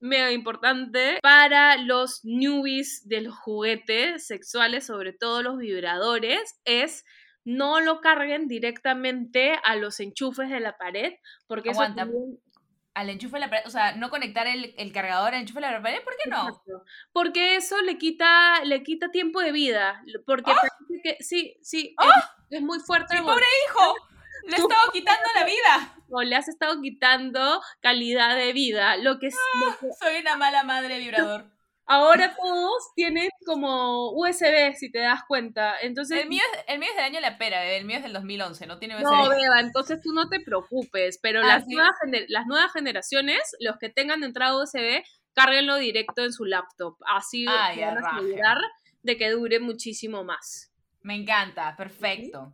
[0.00, 7.04] mega importante para los newbies de los juguetes sexuales, sobre todo los vibradores, es
[7.44, 11.12] no lo carguen directamente a los enchufes de la pared,
[11.46, 12.08] porque Aguanta.
[12.94, 15.82] Al enchufe de la pared, o sea, no conectar el, cargador al enchufe de la
[15.82, 16.62] pared, ¿por qué no?
[17.12, 20.00] Porque eso le quita, le quita tiempo de vida.
[20.24, 20.68] Porque ¡Ah!
[21.02, 22.36] que, sí, sí, ¡Ah!
[22.50, 23.16] es, muy fuerte.
[23.16, 23.94] ¡Mi pobre hijo!
[24.44, 25.96] Le he estado quitando la vida.
[26.16, 28.96] O le has estado quitando calidad de vida.
[28.96, 31.46] Lo que, es, ah, Soy una mala madre vibrador.
[31.86, 35.74] Ahora todos tienen como USB, si te das cuenta.
[35.82, 38.12] Entonces, el mío, es, el mío es de año la pera, el mío es del
[38.12, 39.02] 2011, no tiene USB.
[39.02, 41.94] No, Beba, entonces tú no te preocupes, pero ah, las, nuevas
[42.28, 45.02] las nuevas generaciones, los que tengan entrada USB,
[45.34, 46.96] cárguenlo directo en su laptop.
[47.06, 48.58] Así van a asegurar
[49.02, 50.72] de que dure muchísimo más.
[51.02, 52.52] Me encanta, perfecto.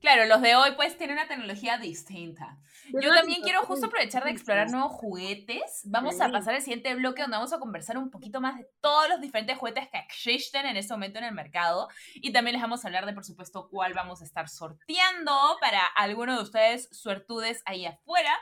[0.00, 2.56] Claro, los de hoy pues tienen una tecnología distinta.
[2.92, 5.82] Yo también quiero justo aprovechar de explorar nuevos juguetes.
[5.84, 9.08] Vamos a pasar al siguiente bloque donde vamos a conversar un poquito más de todos
[9.08, 11.88] los diferentes juguetes que existen en este momento en el mercado.
[12.14, 15.84] Y también les vamos a hablar de, por supuesto, cuál vamos a estar sorteando para
[15.96, 18.32] algunos de ustedes suertudes ahí afuera.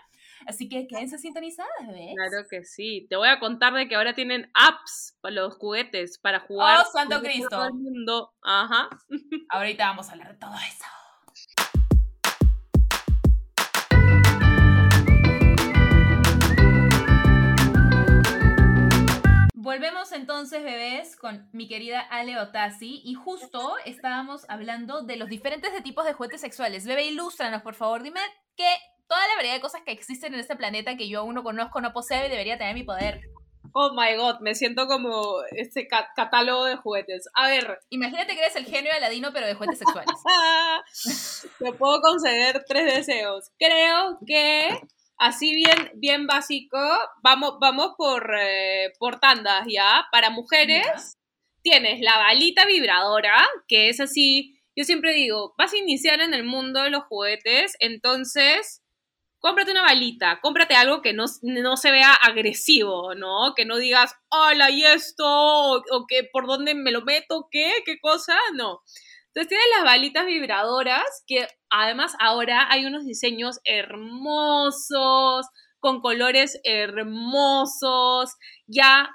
[0.46, 2.14] Así que quédense sintonizadas, ¿ves?
[2.14, 3.06] Claro que sí.
[3.10, 6.80] Te voy a contar de que ahora tienen apps para los juguetes para jugar.
[6.80, 7.48] ¡Oh, santo Cristo!
[7.50, 8.32] Todo el mundo.
[8.42, 8.88] Ajá.
[9.50, 10.84] Ahorita vamos a hablar de todo eso.
[19.68, 25.70] Volvemos entonces, bebés, con mi querida Ale Otasi y justo estábamos hablando de los diferentes
[25.82, 26.86] tipos de juguetes sexuales.
[26.86, 28.02] Bebé, ilústranos, por favor.
[28.02, 28.20] Dime
[28.56, 28.66] que
[29.06, 31.82] toda la variedad de cosas que existen en este planeta que yo aún no conozco,
[31.82, 33.20] no poseo y debería tener mi poder.
[33.74, 37.28] Oh my god, me siento como este catálogo de juguetes.
[37.34, 37.78] A ver.
[37.90, 40.14] Imagínate que eres el genio de Aladino, pero de juguetes sexuales.
[41.58, 43.50] Te puedo conceder tres deseos.
[43.58, 44.80] Creo que
[45.18, 46.78] así bien, bien básico,
[47.22, 50.06] vamos, vamos por, eh, por tandas, ¿ya?
[50.10, 51.16] Para mujeres,
[51.62, 54.58] tienes la balita vibradora, que es así.
[54.76, 58.82] Yo siempre digo, vas a iniciar en el mundo de los juguetes, entonces
[59.40, 63.54] cómprate una balita, cómprate algo que no, no, se vea agresivo, ¿no?
[63.56, 65.24] Que no digas, hola, ¿y esto?
[65.26, 67.72] O, que por dónde me lo meto, ¿qué?
[67.84, 68.36] ¿Qué cosa?
[68.54, 68.82] No.
[69.28, 75.46] Entonces tienes las balitas vibradoras, que además ahora hay unos diseños hermosos,
[75.80, 78.34] con colores hermosos,
[78.66, 79.10] ya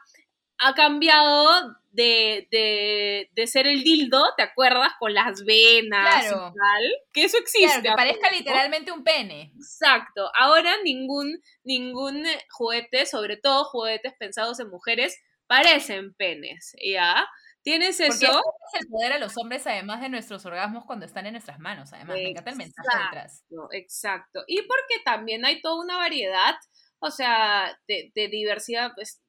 [0.59, 4.93] ha cambiado de, ser el dildo, ¿te acuerdas?
[4.99, 6.53] Con las venas claro.
[6.53, 6.83] y tal.
[7.13, 7.81] Que eso existe.
[7.81, 9.51] Claro, que parezca literalmente un pene.
[9.55, 10.31] Exacto.
[10.37, 17.27] Ahora ningún, ningún juguete, sobre todo juguetes pensados en mujeres, parecen penes, ¿ya?
[17.63, 18.27] Tienes eso.
[18.31, 21.93] Porque el poder a los hombres, además de nuestros orgasmos cuando están en nuestras manos.
[21.93, 23.45] Además, me encanta el mensaje detrás.
[23.71, 24.43] Exacto.
[24.47, 26.55] Y porque también hay toda una variedad,
[26.99, 29.23] o sea, de, de diversidad, pues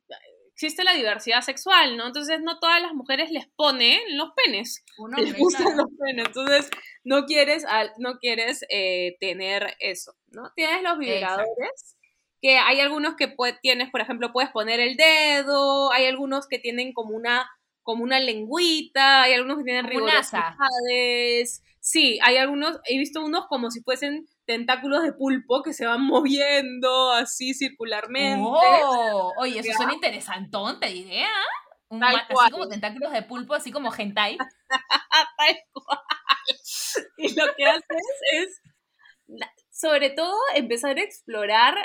[0.54, 2.06] existe la diversidad sexual, ¿no?
[2.06, 4.84] Entonces no todas las mujeres les ponen los penes.
[5.16, 6.26] les gustan los penes.
[6.26, 6.70] Entonces
[7.02, 7.64] no quieres,
[7.98, 10.52] no quieres eh, tener eso, ¿no?
[10.54, 11.96] Tienes los vibradores.
[12.40, 16.92] Que hay algunos que tienes, por ejemplo, puedes poner el dedo, hay algunos que tienen
[16.92, 17.48] como una,
[17.84, 21.62] como una lengüita, hay algunos que tienen rigurosidades.
[21.78, 26.02] Sí, hay algunos, he visto unos como si fuesen tentáculos de pulpo que se van
[26.04, 28.42] moviendo así circularmente.
[28.44, 32.00] Oh, oye, eso suena interesantón, te diré, ¿ah?
[32.02, 34.38] así como tentáculos de pulpo, así como hentai.
[35.36, 35.98] Tal cual.
[37.18, 38.62] Y lo que haces es,
[39.70, 41.76] sobre todo, empezar a explorar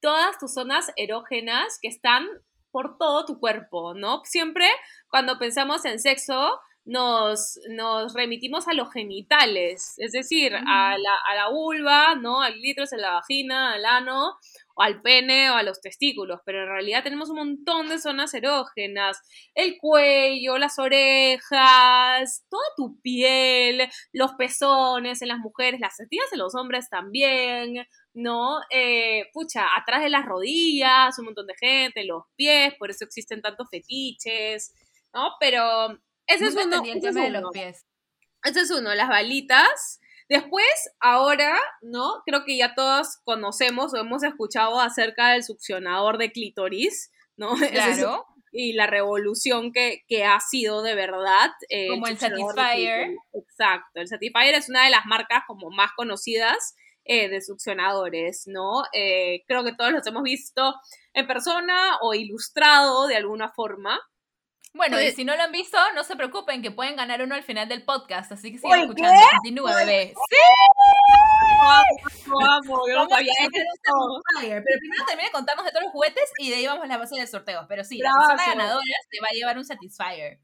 [0.00, 2.26] todas tus zonas erógenas que están
[2.72, 4.22] por todo tu cuerpo, ¿no?
[4.24, 4.66] Siempre
[5.08, 11.34] cuando pensamos en sexo, nos, nos remitimos a los genitales, es decir, a, la, a
[11.36, 12.42] la vulva, ¿no?
[12.42, 14.36] Al litros, en la vagina, al ano,
[14.74, 18.34] o al pene o a los testículos, pero en realidad tenemos un montón de zonas
[18.34, 19.20] erógenas,
[19.54, 26.38] el cuello, las orejas, toda tu piel, los pezones en las mujeres, las tetillas en
[26.38, 28.60] los hombres también, ¿no?
[28.70, 33.42] Eh, pucha, atrás de las rodillas, un montón de gente, los pies, por eso existen
[33.42, 34.72] tantos fetiches,
[35.12, 35.32] ¿no?
[35.40, 36.82] Pero ese es uno.
[36.84, 37.50] Ese es uno.
[38.44, 40.00] Ese es uno, las balitas.
[40.28, 42.22] Después, ahora, ¿no?
[42.26, 47.54] Creo que ya todos conocemos o hemos escuchado acerca del succionador de clítoris, ¿no?
[47.72, 48.26] Claro.
[48.54, 51.50] y la revolución que, ha sido de verdad.
[51.68, 53.16] Eh, como el, Satisfyer.
[53.32, 58.84] Exacto, el Satisfyer es una de las marcas como más conocidas eh, de succionadores, ¿no?
[58.92, 60.74] Eh, creo que todos los hemos visto
[61.14, 63.98] en persona o ilustrado de alguna forma.
[64.74, 67.42] Bueno, y si no lo han visto, no se preocupen, que pueden ganar uno al
[67.42, 69.20] final del podcast, así que sigan escuchando.
[69.32, 70.14] Continúa, bebé.
[70.30, 70.36] ¡Sí!
[72.26, 73.32] Vamos, sabía
[74.40, 76.98] Pero primero termina de contarnos de todos los juguetes y de ahí vamos a la
[76.98, 77.66] base del sorteo.
[77.68, 80.40] Pero sí, la persona ganadora te va a llevar un Satisfyer.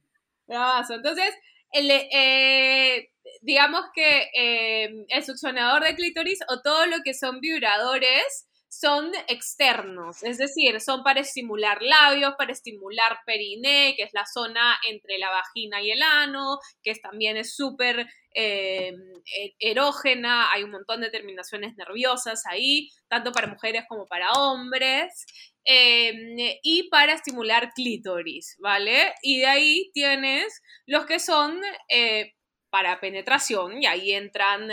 [0.46, 0.94] Bravazo.
[0.94, 1.34] Entonces,
[1.72, 3.10] el, eh,
[3.40, 10.22] digamos que eh, el succionador de clítoris o todo lo que son vibradores son externos,
[10.22, 15.31] es decir, son para estimular labios, para estimular periné, que es la zona entre la
[15.31, 18.92] vagina y el ano, que también es súper eh,
[19.37, 25.24] e-, erógena, hay un montón de terminaciones nerviosas ahí, tanto para mujeres como para hombres,
[25.64, 29.14] eh, y para estimular clítoris, ¿vale?
[29.22, 32.35] Y de ahí tienes los que son eh,
[32.70, 34.68] para penetración, y ahí entran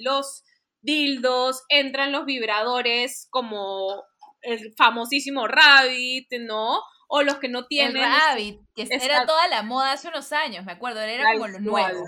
[0.00, 0.42] los
[0.82, 4.04] dildos, entran los vibradores como
[4.42, 6.80] el famosísimo Rabbit, ¿no?
[7.08, 8.02] O los que no tienen.
[8.02, 11.60] El Rabbit, que era toda la moda hace unos años, me acuerdo, era como lo
[11.60, 12.04] nuevo.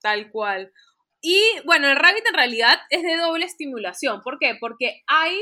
[0.00, 0.70] Tal cual.
[1.22, 4.20] y bueno, el rabbit en realidad es de doble estimulación.
[4.22, 4.54] ¿Por qué?
[4.60, 5.38] Porque hay,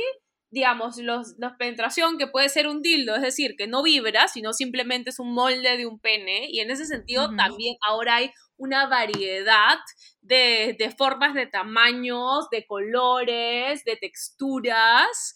[0.50, 4.52] digamos, los, la penetración que puede ser un dildo, es decir, que no vibra, sino
[4.52, 6.46] simplemente es un molde de un pene.
[6.48, 8.30] Y en ese sentido también ahora hay
[8.62, 9.78] una variedad
[10.20, 15.34] de, de formas, de tamaños, de colores, de texturas.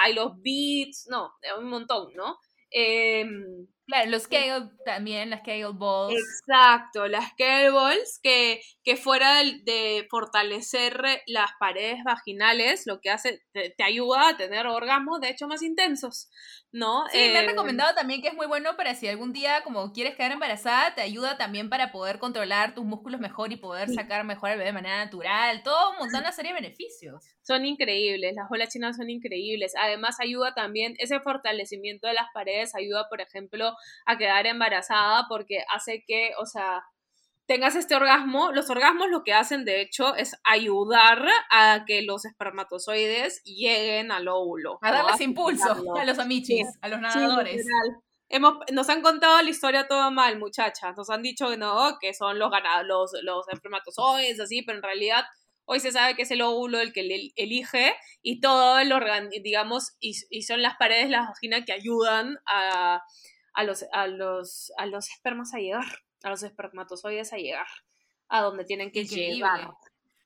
[0.00, 2.38] Hay los beats, no, un montón, ¿no?
[2.70, 6.14] Em, Claro, los Kegel también, las Kegel Balls.
[6.16, 13.70] Exacto, las Kerbals, que, que fuera de, fortalecer las paredes vaginales, lo que hace, te,
[13.70, 16.30] te ayuda a tener orgasmos, de hecho, más intensos,
[16.72, 17.04] ¿no?
[17.08, 19.92] Sí, me han Eh, recomendado también que es muy bueno para si algún día como
[19.92, 23.94] quieres quedar embarazada, te ayuda también para poder controlar tus músculos mejor y poder Sí.
[23.94, 25.62] sacar mejor al bebé de manera natural.
[25.64, 27.24] Todo un montón de serie de beneficios.
[27.42, 29.72] Son increíbles, las bolas chinas son increíbles.
[29.76, 33.74] Además, ayuda también, ese fortalecimiento de las paredes ayuda, por ejemplo,
[34.06, 36.82] a quedar embarazada porque hace que, o sea,
[37.46, 38.52] tengas este orgasmo.
[38.52, 44.28] Los orgasmos lo que hacen, de hecho, es ayudar a que los espermatozoides lleguen al
[44.28, 44.78] óvulo.
[44.82, 47.56] A darles impulso a los amichis, a los Sí, nadadores.
[47.56, 48.02] literal.
[48.28, 50.96] Hemos, nos han contado la historia toda mal, muchachas.
[50.96, 54.84] Nos han dicho que no, que son los ganados, los, los espermatozoides, así, pero en
[54.84, 55.24] realidad
[55.64, 59.28] hoy se sabe que es el óvulo el que le elige y todo el órgano,
[59.42, 63.02] digamos, y, y son las paredes de la vagina que ayudan a,
[63.54, 65.84] a, los, a, los, a los espermas a llegar,
[66.22, 67.66] a los espermatozoides a llegar
[68.30, 69.34] a donde tienen que Increíble.
[69.34, 69.70] llegar.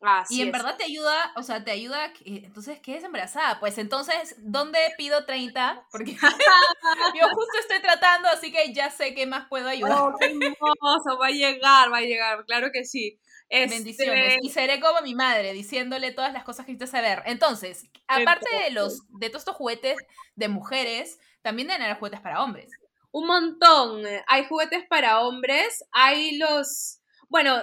[0.07, 0.53] Así Y en es.
[0.53, 3.59] verdad te ayuda, o sea, te ayuda, entonces, ¿qué es embarazada?
[3.59, 5.87] Pues entonces, ¿dónde pido 30?
[5.91, 6.13] Porque
[7.21, 9.99] yo justo estoy tratando, así que ya sé qué más puedo ayudar.
[9.99, 13.19] Oh, qué hermoso, va a llegar, va a llegar, claro que sí.
[13.49, 14.39] Este, Bendiciones.
[14.43, 17.23] Y seré como mi madre, diciéndole todas las cosas que necesitas saber.
[17.25, 19.97] Entonces, aparte de los de todos estos juguetes
[20.35, 22.71] de mujeres, también deben haber juguetes para hombres.
[23.15, 24.03] Un montón.
[24.27, 27.01] Hay juguetes para hombres, hay los...
[27.29, 27.63] Bueno,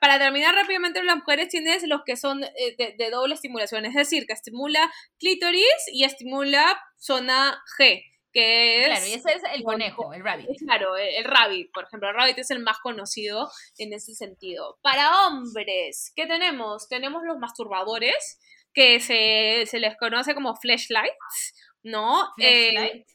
[0.00, 3.94] para terminar rápidamente, las mujeres tienes los que son eh, de, de doble estimulación, es
[3.94, 8.86] decir, que estimula clítoris y estimula zona G, que es...
[8.86, 10.48] Claro, y ese es el conejo, el rabbit.
[10.58, 14.78] Claro, el, el rabbit, por ejemplo, el rabbit es el más conocido en ese sentido.
[14.82, 16.88] Para hombres, ¿qué tenemos?
[16.88, 18.40] Tenemos los masturbadores,
[18.72, 22.28] que se, se les conoce como flashlights, ¿no?
[22.38, 23.06] Eh, Flashlight.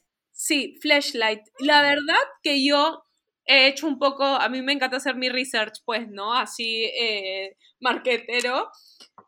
[0.44, 1.40] Sí, flashlight.
[1.60, 3.06] La verdad que yo
[3.46, 6.34] he hecho un poco, a mí me encanta hacer mi research, pues, ¿no?
[6.34, 8.70] Así, eh, marquetero.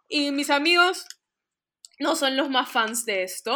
[0.10, 1.06] Y mis amigos
[2.00, 3.56] no son los más fans de esto.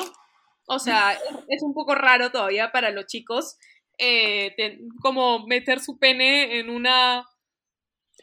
[0.67, 1.11] O sea,
[1.49, 3.57] es, un poco raro todavía para los chicos
[3.97, 7.25] eh, te- como meter su pene en una...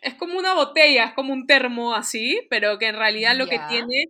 [0.01, 3.59] Es como una botella, es como un termo así, pero que en realidad lo que
[3.68, 4.07] tiene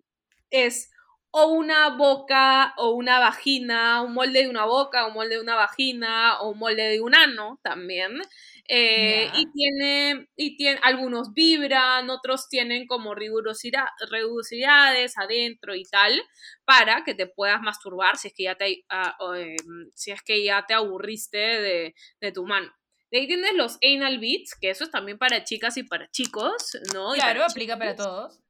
[0.50, 0.90] es
[1.38, 5.54] o una boca o una vagina, un molde de una boca, un molde de una
[5.54, 8.22] vagina o un molde de un ano también.
[8.68, 16.18] Eh, y tiene, y tiene, algunos vibran, otros tienen como rigurosidad, rigurosidades adentro y tal,
[16.64, 20.22] para que te puedas masturbar si es que ya te, ah, o, em, si es
[20.22, 22.74] que ya te aburriste de, de tu mano.
[23.10, 26.78] De ahí tienes los anal beats, que eso es también para chicas y para chicos,
[26.94, 27.12] ¿no?
[27.12, 28.40] Claro, para aplica para todos.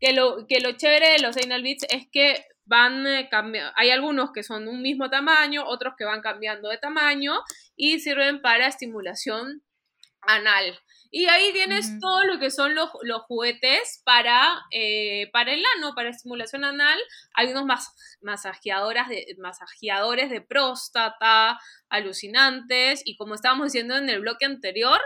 [0.00, 4.32] Que lo, que lo chévere de los anal beats es que van cambiando, hay algunos
[4.32, 7.40] que son un mismo tamaño, otros que van cambiando de tamaño
[7.76, 9.62] y sirven para estimulación
[10.20, 10.78] anal.
[11.10, 15.94] Y ahí tienes todo lo que son los, los juguetes para, eh, para el ano,
[15.94, 16.98] para estimulación anal.
[17.32, 24.20] Hay unos mas, masajeadoras de, masajeadores de próstata, alucinantes, y como estábamos diciendo en el
[24.20, 25.00] bloque anterior,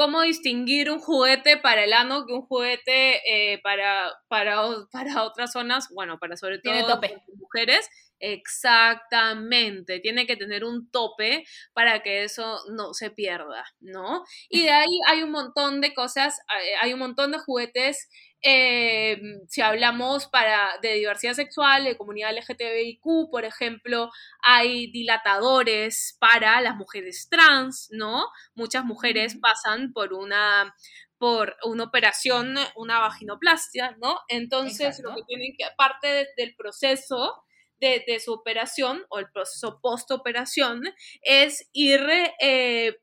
[0.00, 5.52] cómo distinguir un juguete para el ano que un juguete eh, para, para, para otras
[5.52, 6.98] zonas, bueno, para sobre todo
[7.36, 7.86] mujeres.
[8.20, 14.24] Exactamente, tiene que tener un tope para que eso no se pierda, ¿no?
[14.50, 18.10] Y de ahí hay un montón de cosas, eh, hay un montón de juguetes,
[18.42, 24.10] eh, si hablamos para, de diversidad sexual, de comunidad LGTBIQ, por ejemplo,
[24.42, 28.26] hay dilatadores para las mujeres trans, ¿no?
[28.54, 30.74] Muchas mujeres pasan por una
[31.18, 34.18] por una operación, una vaginoplastia, ¿no?
[34.28, 35.10] Entonces, Exacto.
[35.10, 37.44] lo que tienen que, aparte de- del proceso
[37.80, 40.82] de, de su operación o el proceso post-operación,
[41.22, 42.00] es ir
[42.40, 42.96] eh,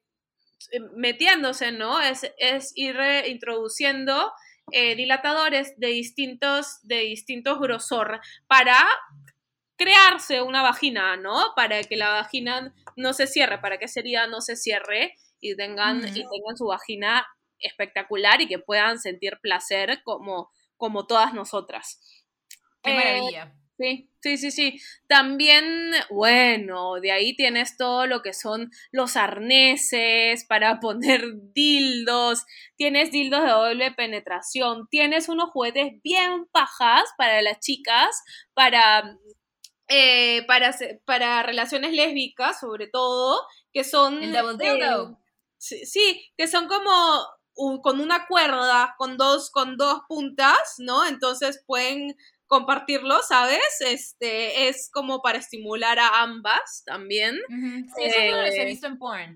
[0.95, 2.01] metiéndose, ¿no?
[2.01, 4.31] Es, es ir introduciendo
[4.71, 8.75] eh, dilatadores de distintos, de distintos grosor para
[9.77, 11.53] crearse una vagina, ¿no?
[11.55, 15.99] Para que la vagina no se cierre, para que herida no se cierre y tengan,
[15.99, 17.25] y tengan su vagina
[17.59, 21.99] espectacular y que puedan sentir placer como, como todas nosotras.
[22.83, 23.53] Qué Eh, maravilla.
[23.77, 24.81] Sí, Sí, sí, sí.
[25.07, 31.23] También, bueno, de ahí tienes todo lo que son los arneses para poner
[31.53, 38.21] dildos, tienes dildos de doble penetración, tienes unos juguetes bien pajas para las chicas,
[38.53, 39.17] para,
[39.87, 40.75] eh, para,
[41.05, 43.39] para relaciones lésbicas sobre todo,
[43.71, 44.21] que son...
[44.21, 45.11] El double dildo.
[45.11, 45.15] Eh,
[45.57, 46.91] sí, sí, que son como
[47.81, 51.05] con una cuerda con dos, con dos puntas, ¿no?
[51.07, 52.15] Entonces pueden
[52.47, 53.81] compartirlo, ¿sabes?
[53.81, 57.37] Este es como para estimular a ambas también.
[57.95, 59.35] Sí, eso eh, los he visto en porn.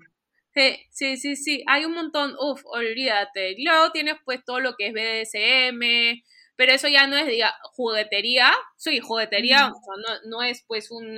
[0.53, 3.55] Sí, sí, sí, sí, hay un montón, uff, olvídate.
[3.59, 6.23] Luego tienes pues todo lo que es BDSM,
[6.57, 10.91] pero eso ya no es, diga, juguetería, sí, juguetería, o sea, no, no, es pues
[10.91, 11.17] un,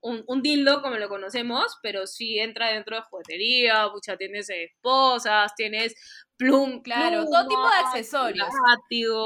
[0.00, 5.54] un, un, dildo como lo conocemos, pero sí entra dentro de juguetería, mucha tienes esposas,
[5.56, 5.94] tienes
[6.36, 8.48] plum, claro, todo tipo de accesorios.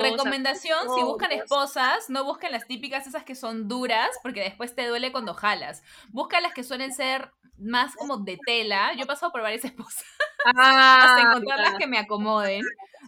[0.01, 4.87] Recomendación, si buscan esposas, no busquen las típicas esas que son duras, porque después te
[4.87, 5.83] duele cuando jalas.
[6.11, 8.93] Busca las que suelen ser más como de tela.
[8.95, 10.05] Yo he pasado por varias esposas
[10.57, 12.64] ah, hasta encontrar las que me acomoden.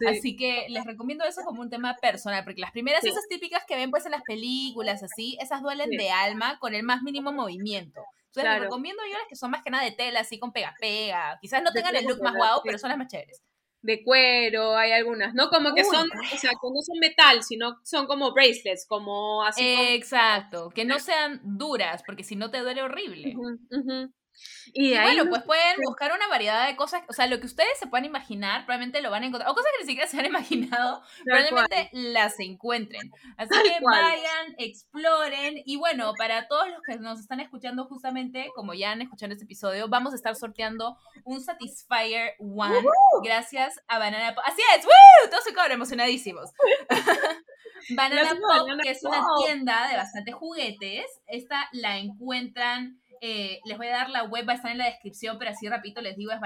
[0.07, 3.75] Así que les recomiendo eso como un tema personal, porque las primeras, esas típicas que
[3.75, 8.01] ven pues en las películas, así, esas duelen de alma con el más mínimo movimiento.
[8.27, 11.37] Entonces les recomiendo yo las que son más que nada de tela, así con pega-pega.
[11.41, 13.43] Quizás no tengan el look más guau, pero son las más chéveres
[13.83, 15.49] de cuero, hay algunas, ¿no?
[15.49, 19.61] Como que son, o sea, que no son metal, sino son como bracelets, como así.
[19.93, 23.35] Exacto, que no sean duras, porque si no te duele horrible.
[24.73, 27.87] Y, bueno, pues pueden buscar una variedad de cosas, o sea, lo que ustedes se
[27.87, 30.25] puedan imaginar, probablemente lo van a encontrar, o cosas que ni siquiera se han
[30.73, 33.11] imaginado, probablemente las encuentren.
[33.37, 38.73] Así que vayan, exploren, y bueno, para todos los que nos están escuchando justamente, como
[38.73, 42.83] ya han escuchado este episodio, vamos a estar sorteando un Satisfyer One,
[43.23, 44.43] gracias a Banana Pop.
[44.45, 45.29] Así es, ¡Woo!
[45.29, 46.51] Todos se cobran emocionadísimos.
[47.89, 53.87] Banana Pop, que es una tienda de bastantes juguetes, esta la encuentran eh, les voy
[53.87, 56.33] a dar la web, va a estar en la descripción, pero así rapidito les digo,
[56.33, 56.41] es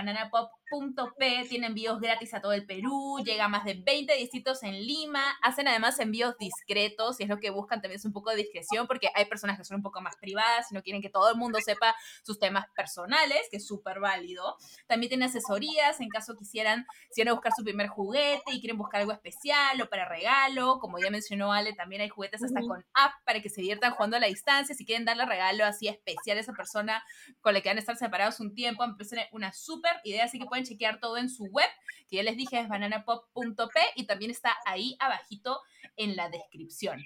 [0.70, 4.74] bananapop.p, tiene envíos gratis a todo el Perú, llega a más de 20 distritos en
[4.74, 8.38] Lima, hacen además envíos discretos, y es lo que buscan también es un poco de
[8.38, 11.30] discreción, porque hay personas que son un poco más privadas y no quieren que todo
[11.30, 14.58] el mundo sepa sus temas personales, que es súper válido.
[14.88, 18.78] También tiene asesorías en caso quisieran, si van a buscar su primer juguete y quieren
[18.78, 22.86] buscar algo especial o para regalo, como ya mencionó Ale, también hay juguetes hasta con
[22.94, 26.38] app para que se diviertan jugando a la distancia, si quieren darle regalo así especial
[26.38, 27.04] a esa persona
[27.42, 30.40] con la que van a estar separados un tiempo, me parece una súper idea, así
[30.40, 31.70] que pueden chequear todo en su web,
[32.10, 35.62] que ya les dije es bananapop.p y también está ahí abajito
[35.96, 37.04] en la descripción.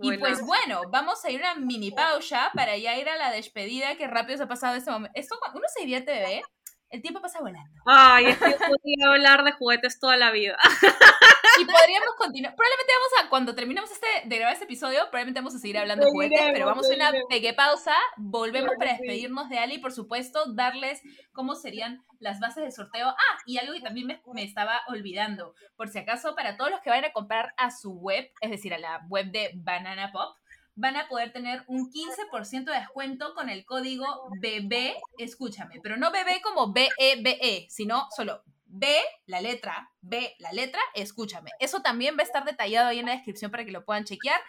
[0.00, 3.32] Y pues bueno, vamos a ir a una mini pausa para ya ir a la
[3.32, 5.12] despedida, que rápido se ha pasado este momento.
[5.18, 6.42] Esto, uno se divierte, bebé,
[6.90, 7.82] el tiempo pasa volando.
[7.84, 10.56] Ay, es que podría hablar de juguetes toda la vida.
[11.60, 12.54] Y podríamos continuar.
[12.54, 16.04] Probablemente vamos a, cuando terminemos este, de grabar este episodio, probablemente vamos a seguir hablando
[16.04, 17.94] de juguetes, pero vamos a una pequeña pausa.
[18.16, 21.00] Volvemos para despedirnos de Ali y, por supuesto, darles
[21.32, 23.08] cómo serían las bases de sorteo.
[23.08, 25.54] Ah, y algo que también me, me estaba olvidando.
[25.76, 28.72] Por si acaso, para todos los que vayan a comprar a su web, es decir,
[28.72, 30.36] a la web de Banana Pop,
[30.76, 34.06] van a poder tener un 15% de descuento con el código
[34.40, 38.94] BB, escúchame, pero no BB como B-E-B-E, sino solo B,
[39.26, 41.50] la letra, B, la letra, escúchame.
[41.58, 44.40] Eso también va a estar detallado ahí en la descripción para que lo puedan chequear.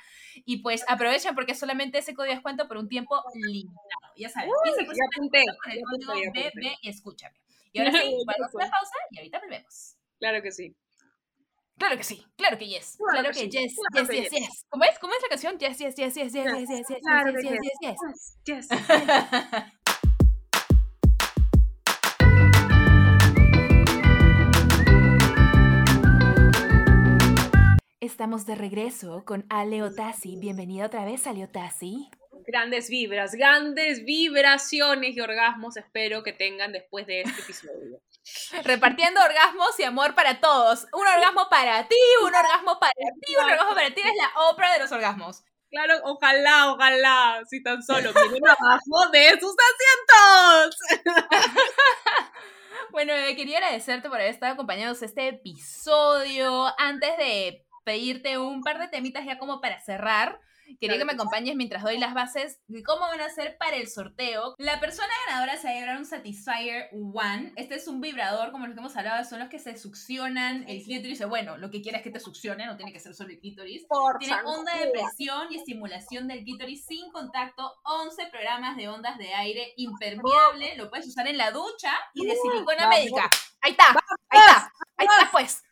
[0.46, 4.14] Y pues aprovechen porque solamente ese código de descuento por un tiempo limitado.
[4.18, 7.36] Ya saben, 15% con el código BB, escúchame.
[7.72, 7.98] Y ahora sí,
[8.28, 9.96] vamos a una pausa y ahorita volvemos.
[10.20, 10.76] Claro que sí.
[11.80, 15.00] Claro que sí, claro que yes, claro, que, yes, yes, yes, yes, ¿Cómo es?
[15.00, 15.58] ¿Cómo es la canción?
[15.58, 17.98] Yes, yes, yes, yes, yes, yes, yes, yes, yes, yes,
[18.44, 18.68] yes, yes,
[28.10, 30.36] Estamos de regreso con Ale Otasi.
[30.36, 32.10] Bienvenida otra vez, Ale Otasi.
[32.48, 38.02] Grandes vibras, grandes vibraciones y orgasmos espero que tengan después de este episodio.
[38.64, 40.88] Repartiendo orgasmos y amor para todos.
[40.92, 44.02] Un orgasmo para ti, un orgasmo para ti, un orgasmo para ti.
[44.02, 45.44] Es la ópera de los orgasmos.
[45.70, 50.78] Claro, ojalá, ojalá, si tan solo miren abajo de sus asientos.
[52.92, 56.74] bueno, quería agradecerte por haber estado acompañados este episodio.
[56.80, 60.40] Antes de pedirte un par de temitas ya como para cerrar,
[60.80, 63.90] Quería que me acompañes mientras doy las bases de cómo van a ser para el
[63.90, 64.56] sorteo.
[64.58, 67.54] La persona ganadora se va a llevar un Satisfyer One.
[67.56, 70.84] Este es un vibrador, como los que hemos hablado, son los que se succionan el
[70.84, 71.26] clítoris.
[71.28, 73.88] Bueno, lo que quieras que te succione, no tiene que ser solo el clítoris.
[74.20, 77.74] Tiene onda de presión y estimulación del clítoris sin contacto.
[77.84, 80.76] 11 programas de ondas de aire impermeable.
[80.78, 83.30] Lo puedes usar en la ducha y de silicona médica.
[83.62, 83.86] Ahí está,
[84.30, 85.64] ahí está, ahí está pues.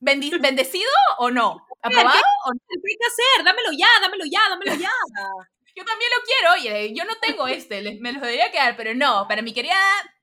[0.40, 1.66] ¿Bendecido o no?
[1.82, 2.20] ¿Aprobado?
[2.68, 3.44] ¿Qué, hay que hacer?
[3.44, 4.90] Dámelo ya, dámelo ya, dámelo ya.
[5.76, 6.52] yo también lo quiero.
[6.54, 9.76] Oye, yo no tengo este, me los debería quedar, pero no, para mi querida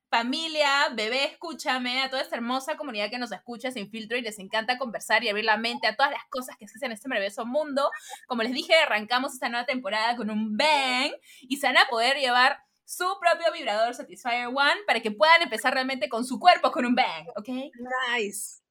[0.09, 4.39] familia, bebé, escúchame, a toda esta hermosa comunidad que nos escucha sin filtro y les
[4.39, 7.45] encanta conversar y abrir la mente a todas las cosas que existen en este maravilloso
[7.45, 7.89] mundo.
[8.27, 11.11] Como les dije, arrancamos esta nueva temporada con un bang
[11.41, 15.73] y se van a poder llevar su propio vibrador Satisfyer One para que puedan empezar
[15.73, 17.49] realmente con su cuerpo con un bang, ¿ok?
[18.17, 18.64] Nice.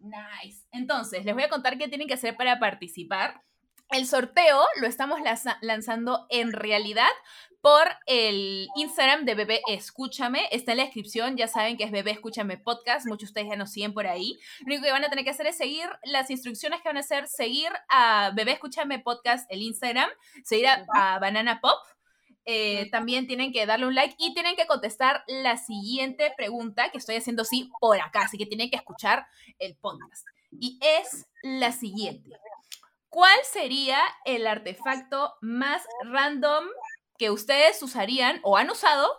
[0.00, 0.66] Nice.
[0.72, 3.42] Entonces, les voy a contar qué tienen que hacer para participar.
[3.90, 7.08] El sorteo lo estamos lanza- lanzando en realidad
[7.60, 10.48] por el Instagram de Bebé Escúchame.
[10.52, 13.06] Está en la descripción, ya saben que es Bebé Escúchame Podcast.
[13.06, 14.38] Muchos de ustedes ya nos siguen por ahí.
[14.60, 17.00] Lo único que van a tener que hacer es seguir las instrucciones que van a
[17.00, 20.08] hacer, seguir a Bebé Escúchame Podcast, el Instagram,
[20.44, 21.78] seguir a, a Banana Pop.
[22.46, 26.98] Eh, también tienen que darle un like y tienen que contestar la siguiente pregunta que
[26.98, 29.26] estoy haciendo sí por acá, así que tienen que escuchar
[29.58, 30.26] el podcast.
[30.50, 32.30] Y es la siguiente.
[33.08, 36.64] ¿Cuál sería el artefacto más random
[37.18, 39.10] que ustedes usarían o han usado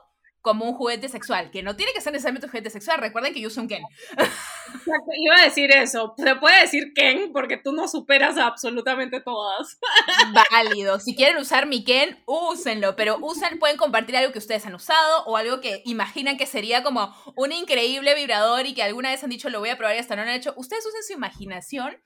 [0.41, 1.51] como un juguete sexual?
[1.51, 2.99] Que no tiene que ser necesariamente un juguete sexual.
[2.99, 3.83] Recuerden que yo uso un Ken.
[4.11, 6.13] Exacto, Iba a decir eso.
[6.17, 9.79] Se puede decir Ken porque tú no superas a absolutamente todas.
[10.51, 10.99] Válido.
[10.99, 12.95] Si quieren usar mi Ken, úsenlo.
[12.95, 16.83] Pero usen, pueden compartir algo que ustedes han usado o algo que imaginan que sería
[16.83, 19.99] como un increíble vibrador y que alguna vez han dicho lo voy a probar y
[19.99, 20.53] hasta no lo han hecho.
[20.57, 21.97] Ustedes usen su imaginación,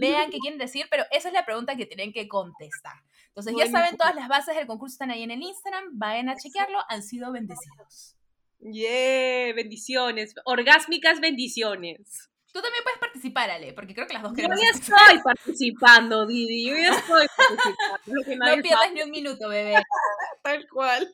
[0.00, 2.94] vean qué quieren decir, pero esa es la pregunta que tienen que contestar.
[3.36, 5.84] Entonces ya saben, todas las bases del concurso están ahí en el Instagram.
[5.92, 6.78] Vayan a chequearlo.
[6.88, 8.14] Han sido bendecidos.
[8.60, 10.34] Yeah, bendiciones.
[10.44, 12.30] Orgásmicas bendiciones.
[12.52, 14.60] Tú también puedes participar, Ale, porque creo que las dos Yo queremos.
[14.60, 16.68] ya estoy participando, Didi.
[16.68, 17.26] Yo ya estoy
[17.90, 18.56] participando.
[18.56, 19.82] No pierdas ni un minuto, bebé.
[20.42, 21.12] tal cual.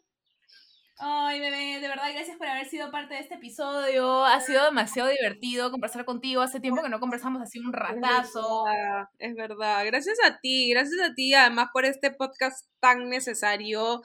[1.03, 4.23] Ay, bebé, de verdad, gracias por haber sido parte de este episodio.
[4.27, 6.43] Ha sido demasiado divertido conversar contigo.
[6.43, 8.67] Hace tiempo que no conversamos así un ratazo.
[8.67, 9.87] Es verdad, es verdad.
[9.87, 14.03] Gracias a ti, gracias a ti además por este podcast tan necesario.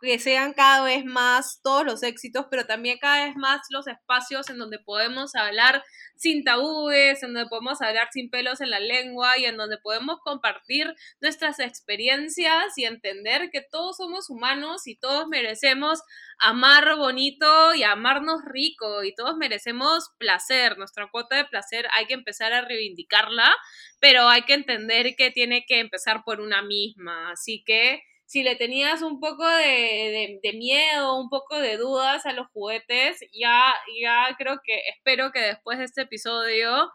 [0.00, 4.48] Que sean cada vez más todos los éxitos, pero también cada vez más los espacios
[4.50, 5.82] en donde podemos hablar
[6.16, 10.18] sin tabúes, en donde podemos hablar sin pelos en la lengua y en donde podemos
[10.24, 16.02] compartir nuestras experiencias y entender que todos somos humanos y todos merecemos
[16.38, 20.78] amar bonito y amarnos rico y todos merecemos placer.
[20.78, 23.54] Nuestra cuota de placer hay que empezar a reivindicarla,
[24.00, 27.30] pero hay que entender que tiene que empezar por una misma.
[27.30, 32.26] Así que si le tenías un poco de, de- de miedo, un poco de dudas
[32.26, 36.90] a los juguetes, ya, ya creo que espero que después de este episodio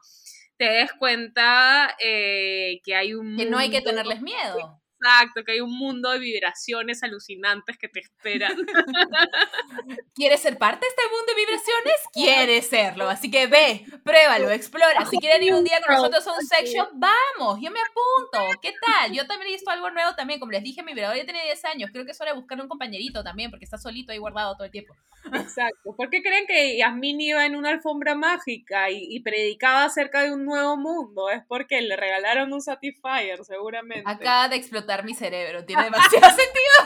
[0.57, 4.79] te des cuenta eh, que hay un Que no hay que tenerles miedo.
[5.04, 8.54] Exacto, que hay un mundo de vibraciones alucinantes que te esperan.
[10.16, 11.93] ¿Quieres ser parte de este mundo de vibraciones?
[12.14, 13.10] Quieres serlo.
[13.10, 15.06] Así que ve, pruébalo, explora.
[15.06, 18.60] Si quieren ir un día con nosotros a un sex shop, vamos, yo me apunto.
[18.62, 19.12] ¿Qué tal?
[19.12, 20.39] Yo también he visto algo nuevo también.
[20.39, 21.89] Como les dije, mi vibrador ya tiene 10 años.
[21.91, 24.66] Creo que es hora de buscar un compañerito también, porque está solito ahí guardado todo
[24.66, 24.95] el tiempo.
[25.34, 25.95] Exacto.
[25.97, 30.32] ¿Por qué creen que Yasmín iba en una alfombra mágica y, y predicaba acerca de
[30.32, 31.30] un nuevo mundo?
[31.30, 34.10] Es porque le regalaron un Satisfyer, seguramente.
[34.10, 35.66] Acaba de explotar mi cerebro.
[35.66, 36.78] Tiene demasiado sentido.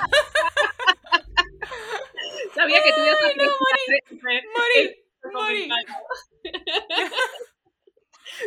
[2.55, 3.43] Sabía que tú ibas a no,
[4.55, 5.69] morí, morí.
[5.69, 5.95] comentario.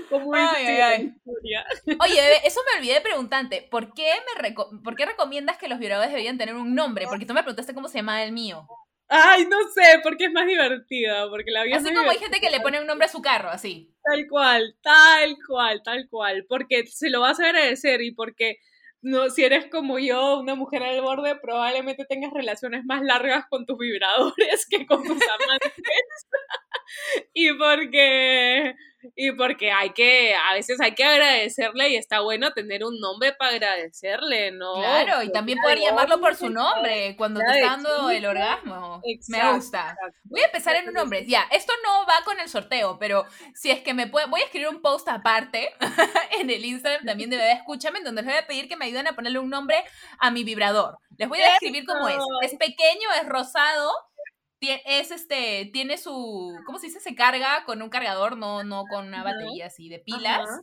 [0.09, 1.15] Como Ay, dice ay, la ay.
[1.17, 1.67] historia.
[2.05, 3.67] Oye, eso me olvidé de preguntarte.
[3.71, 7.07] ¿Por qué, me reco- ¿Por qué recomiendas que los vibradores deberían tener un nombre?
[7.09, 8.67] Porque tú me preguntaste cómo se llama el mío.
[9.09, 12.51] Ay, no sé, porque es más divertida, porque la vida Así como hay gente que
[12.51, 13.93] le pone un nombre a su carro, así.
[14.05, 18.59] Tal cual, tal cual, tal cual, porque se lo vas a agradecer y porque
[19.03, 23.65] no, si eres como yo, una mujer al borde, probablemente tengas relaciones más largas con
[23.67, 25.73] tus vibradores que con tus amantes.
[27.35, 28.75] y porque
[29.17, 33.33] y porque hay que a veces hay que agradecerle y está bueno tener un nombre
[33.33, 34.75] para agradecerle, ¿no?
[34.75, 38.31] Claro, y también poder llamarlo por su nombre cuando te está dando el exacto.
[38.31, 39.03] orgasmo.
[39.05, 39.81] Me Exacto, gusta.
[39.81, 40.19] exacto.
[40.25, 41.25] Voy a empezar en un nombre.
[41.27, 43.25] Ya, esto no va con el sorteo, pero
[43.55, 45.71] si es que me puede, voy a escribir un post aparte
[46.39, 48.87] en el Instagram también de Bebé Escúchame, en donde les voy a pedir que me
[48.87, 49.83] ayuden a ponerle un nombre
[50.19, 50.99] a mi vibrador.
[51.17, 52.17] Les voy a describir cómo es.
[52.43, 53.93] Es pequeño, es rosado,
[54.61, 57.01] es este, tiene su, ¿cómo se dice?
[57.01, 60.49] Se carga con un cargador, no, no con una batería así de pilas.
[60.49, 60.61] Ajá.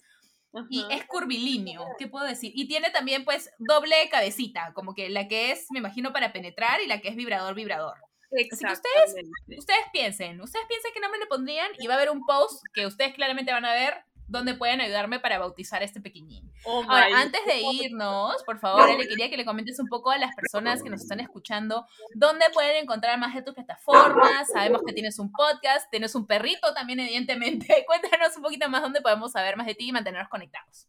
[0.69, 2.51] Y es curvilíneo, ¿qué puedo decir?
[2.55, 6.81] Y tiene también, pues, doble cabecita, como que la que es, me imagino, para penetrar
[6.81, 7.97] y la que es vibrador, vibrador.
[8.31, 9.15] que ustedes-.
[9.57, 12.85] Ustedes piensen, ustedes piensen qué nombre le pondrían y va a haber un post que
[12.85, 16.51] ustedes claramente van a ver donde pueden ayudarme para bautizar a este pequeñín.
[16.63, 20.17] Oh Ahora, antes de irnos, por favor, le quería que le comentes un poco a
[20.17, 24.49] las personas que nos están escuchando dónde pueden encontrar más de tus plataformas.
[24.51, 27.85] Sabemos que tienes un podcast, tienes un perrito también, evidentemente.
[27.87, 30.87] Cuéntanos un poquito más dónde podemos saber más de ti y mantenernos conectados.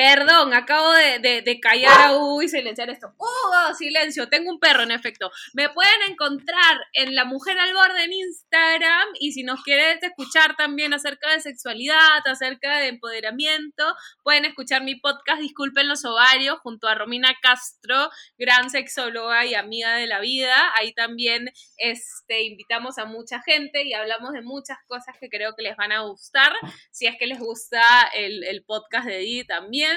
[0.00, 3.12] Perdón, acabo de, de, de callar a Hugo y silenciar esto.
[3.18, 5.30] Hugo, silencio, tengo un perro en efecto.
[5.52, 10.56] Me pueden encontrar en La Mujer al Borde en Instagram y si nos quieres escuchar
[10.56, 16.88] también acerca de sexualidad, acerca de empoderamiento, pueden escuchar mi podcast Disculpen los ovarios junto
[16.88, 20.72] a Romina Castro, gran sexóloga y amiga de la vida.
[20.78, 25.62] Ahí también este, invitamos a mucha gente y hablamos de muchas cosas que creo que
[25.62, 26.54] les van a gustar.
[26.90, 27.82] Si es que les gusta
[28.14, 29.89] el, el podcast de Di también.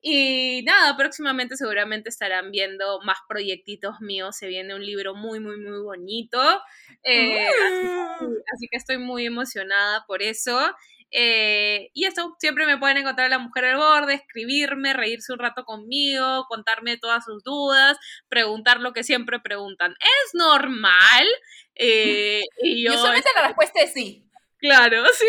[0.00, 4.36] Y nada, próximamente seguramente estarán viendo más proyectitos míos.
[4.36, 6.40] Se viene un libro muy, muy, muy bonito.
[7.02, 7.48] Eh,
[8.54, 10.58] así, que estoy muy emocionada por eso.
[11.10, 15.38] Eh, y esto, siempre me pueden encontrar a la mujer al borde, escribirme, reírse un
[15.38, 19.92] rato conmigo, contarme todas sus dudas, preguntar lo que siempre preguntan.
[20.00, 21.26] ¿Es normal?
[21.74, 24.24] Eh, y yo, la respuesta es sí.
[24.58, 25.26] Claro, sí.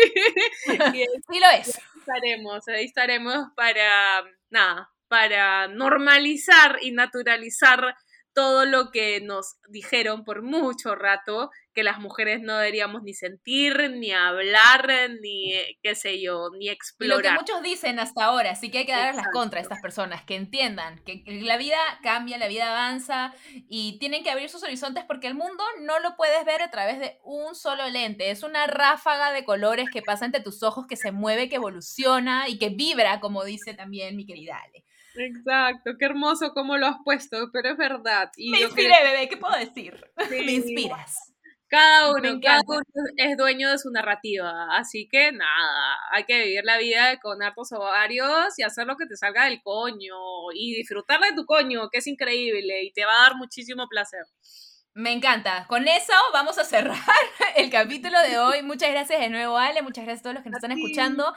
[0.92, 1.80] sí lo es.
[2.00, 7.94] Estaremos, ahí estaremos para, nada, para normalizar y naturalizar
[8.40, 13.90] todo lo que nos dijeron por mucho rato, que las mujeres no deberíamos ni sentir,
[13.90, 14.88] ni hablar,
[15.20, 17.18] ni qué sé yo, ni Y explorar.
[17.18, 19.82] lo que muchos dicen hasta ahora, así que hay que darles las contra a estas
[19.82, 23.34] personas, que entiendan que la vida cambia, la vida avanza
[23.68, 26.98] y tienen que abrir sus horizontes porque el mundo no lo puedes ver a través
[26.98, 30.96] de un solo lente, es una ráfaga de colores que pasa entre tus ojos, que
[30.96, 34.86] se mueve, que evoluciona y que vibra, como dice también mi querida Ale.
[35.16, 38.30] Exacto, qué hermoso cómo lo has puesto, pero es verdad.
[38.36, 40.00] Y Me creo- inspiré, bebé, ¿qué puedo decir?
[40.28, 40.36] Sí.
[40.44, 41.16] Me inspiras.
[41.68, 42.82] Cada uno, cada uno
[43.16, 47.70] es dueño de su narrativa, así que nada, hay que vivir la vida con hartos
[47.70, 50.16] ovarios y hacer lo que te salga del coño
[50.52, 54.24] y disfrutar de tu coño, que es increíble y te va a dar muchísimo placer.
[54.94, 55.66] Me encanta.
[55.68, 56.96] Con eso vamos a cerrar
[57.56, 58.62] el capítulo de hoy.
[58.62, 59.82] Muchas gracias de nuevo, Ale.
[59.82, 61.32] Muchas gracias a todos los que nos están escuchando.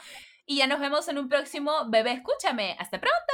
[0.48, 2.76] Y ya nos vemos en un próximo Bebé Escúchame.
[2.80, 3.34] Hasta pronto.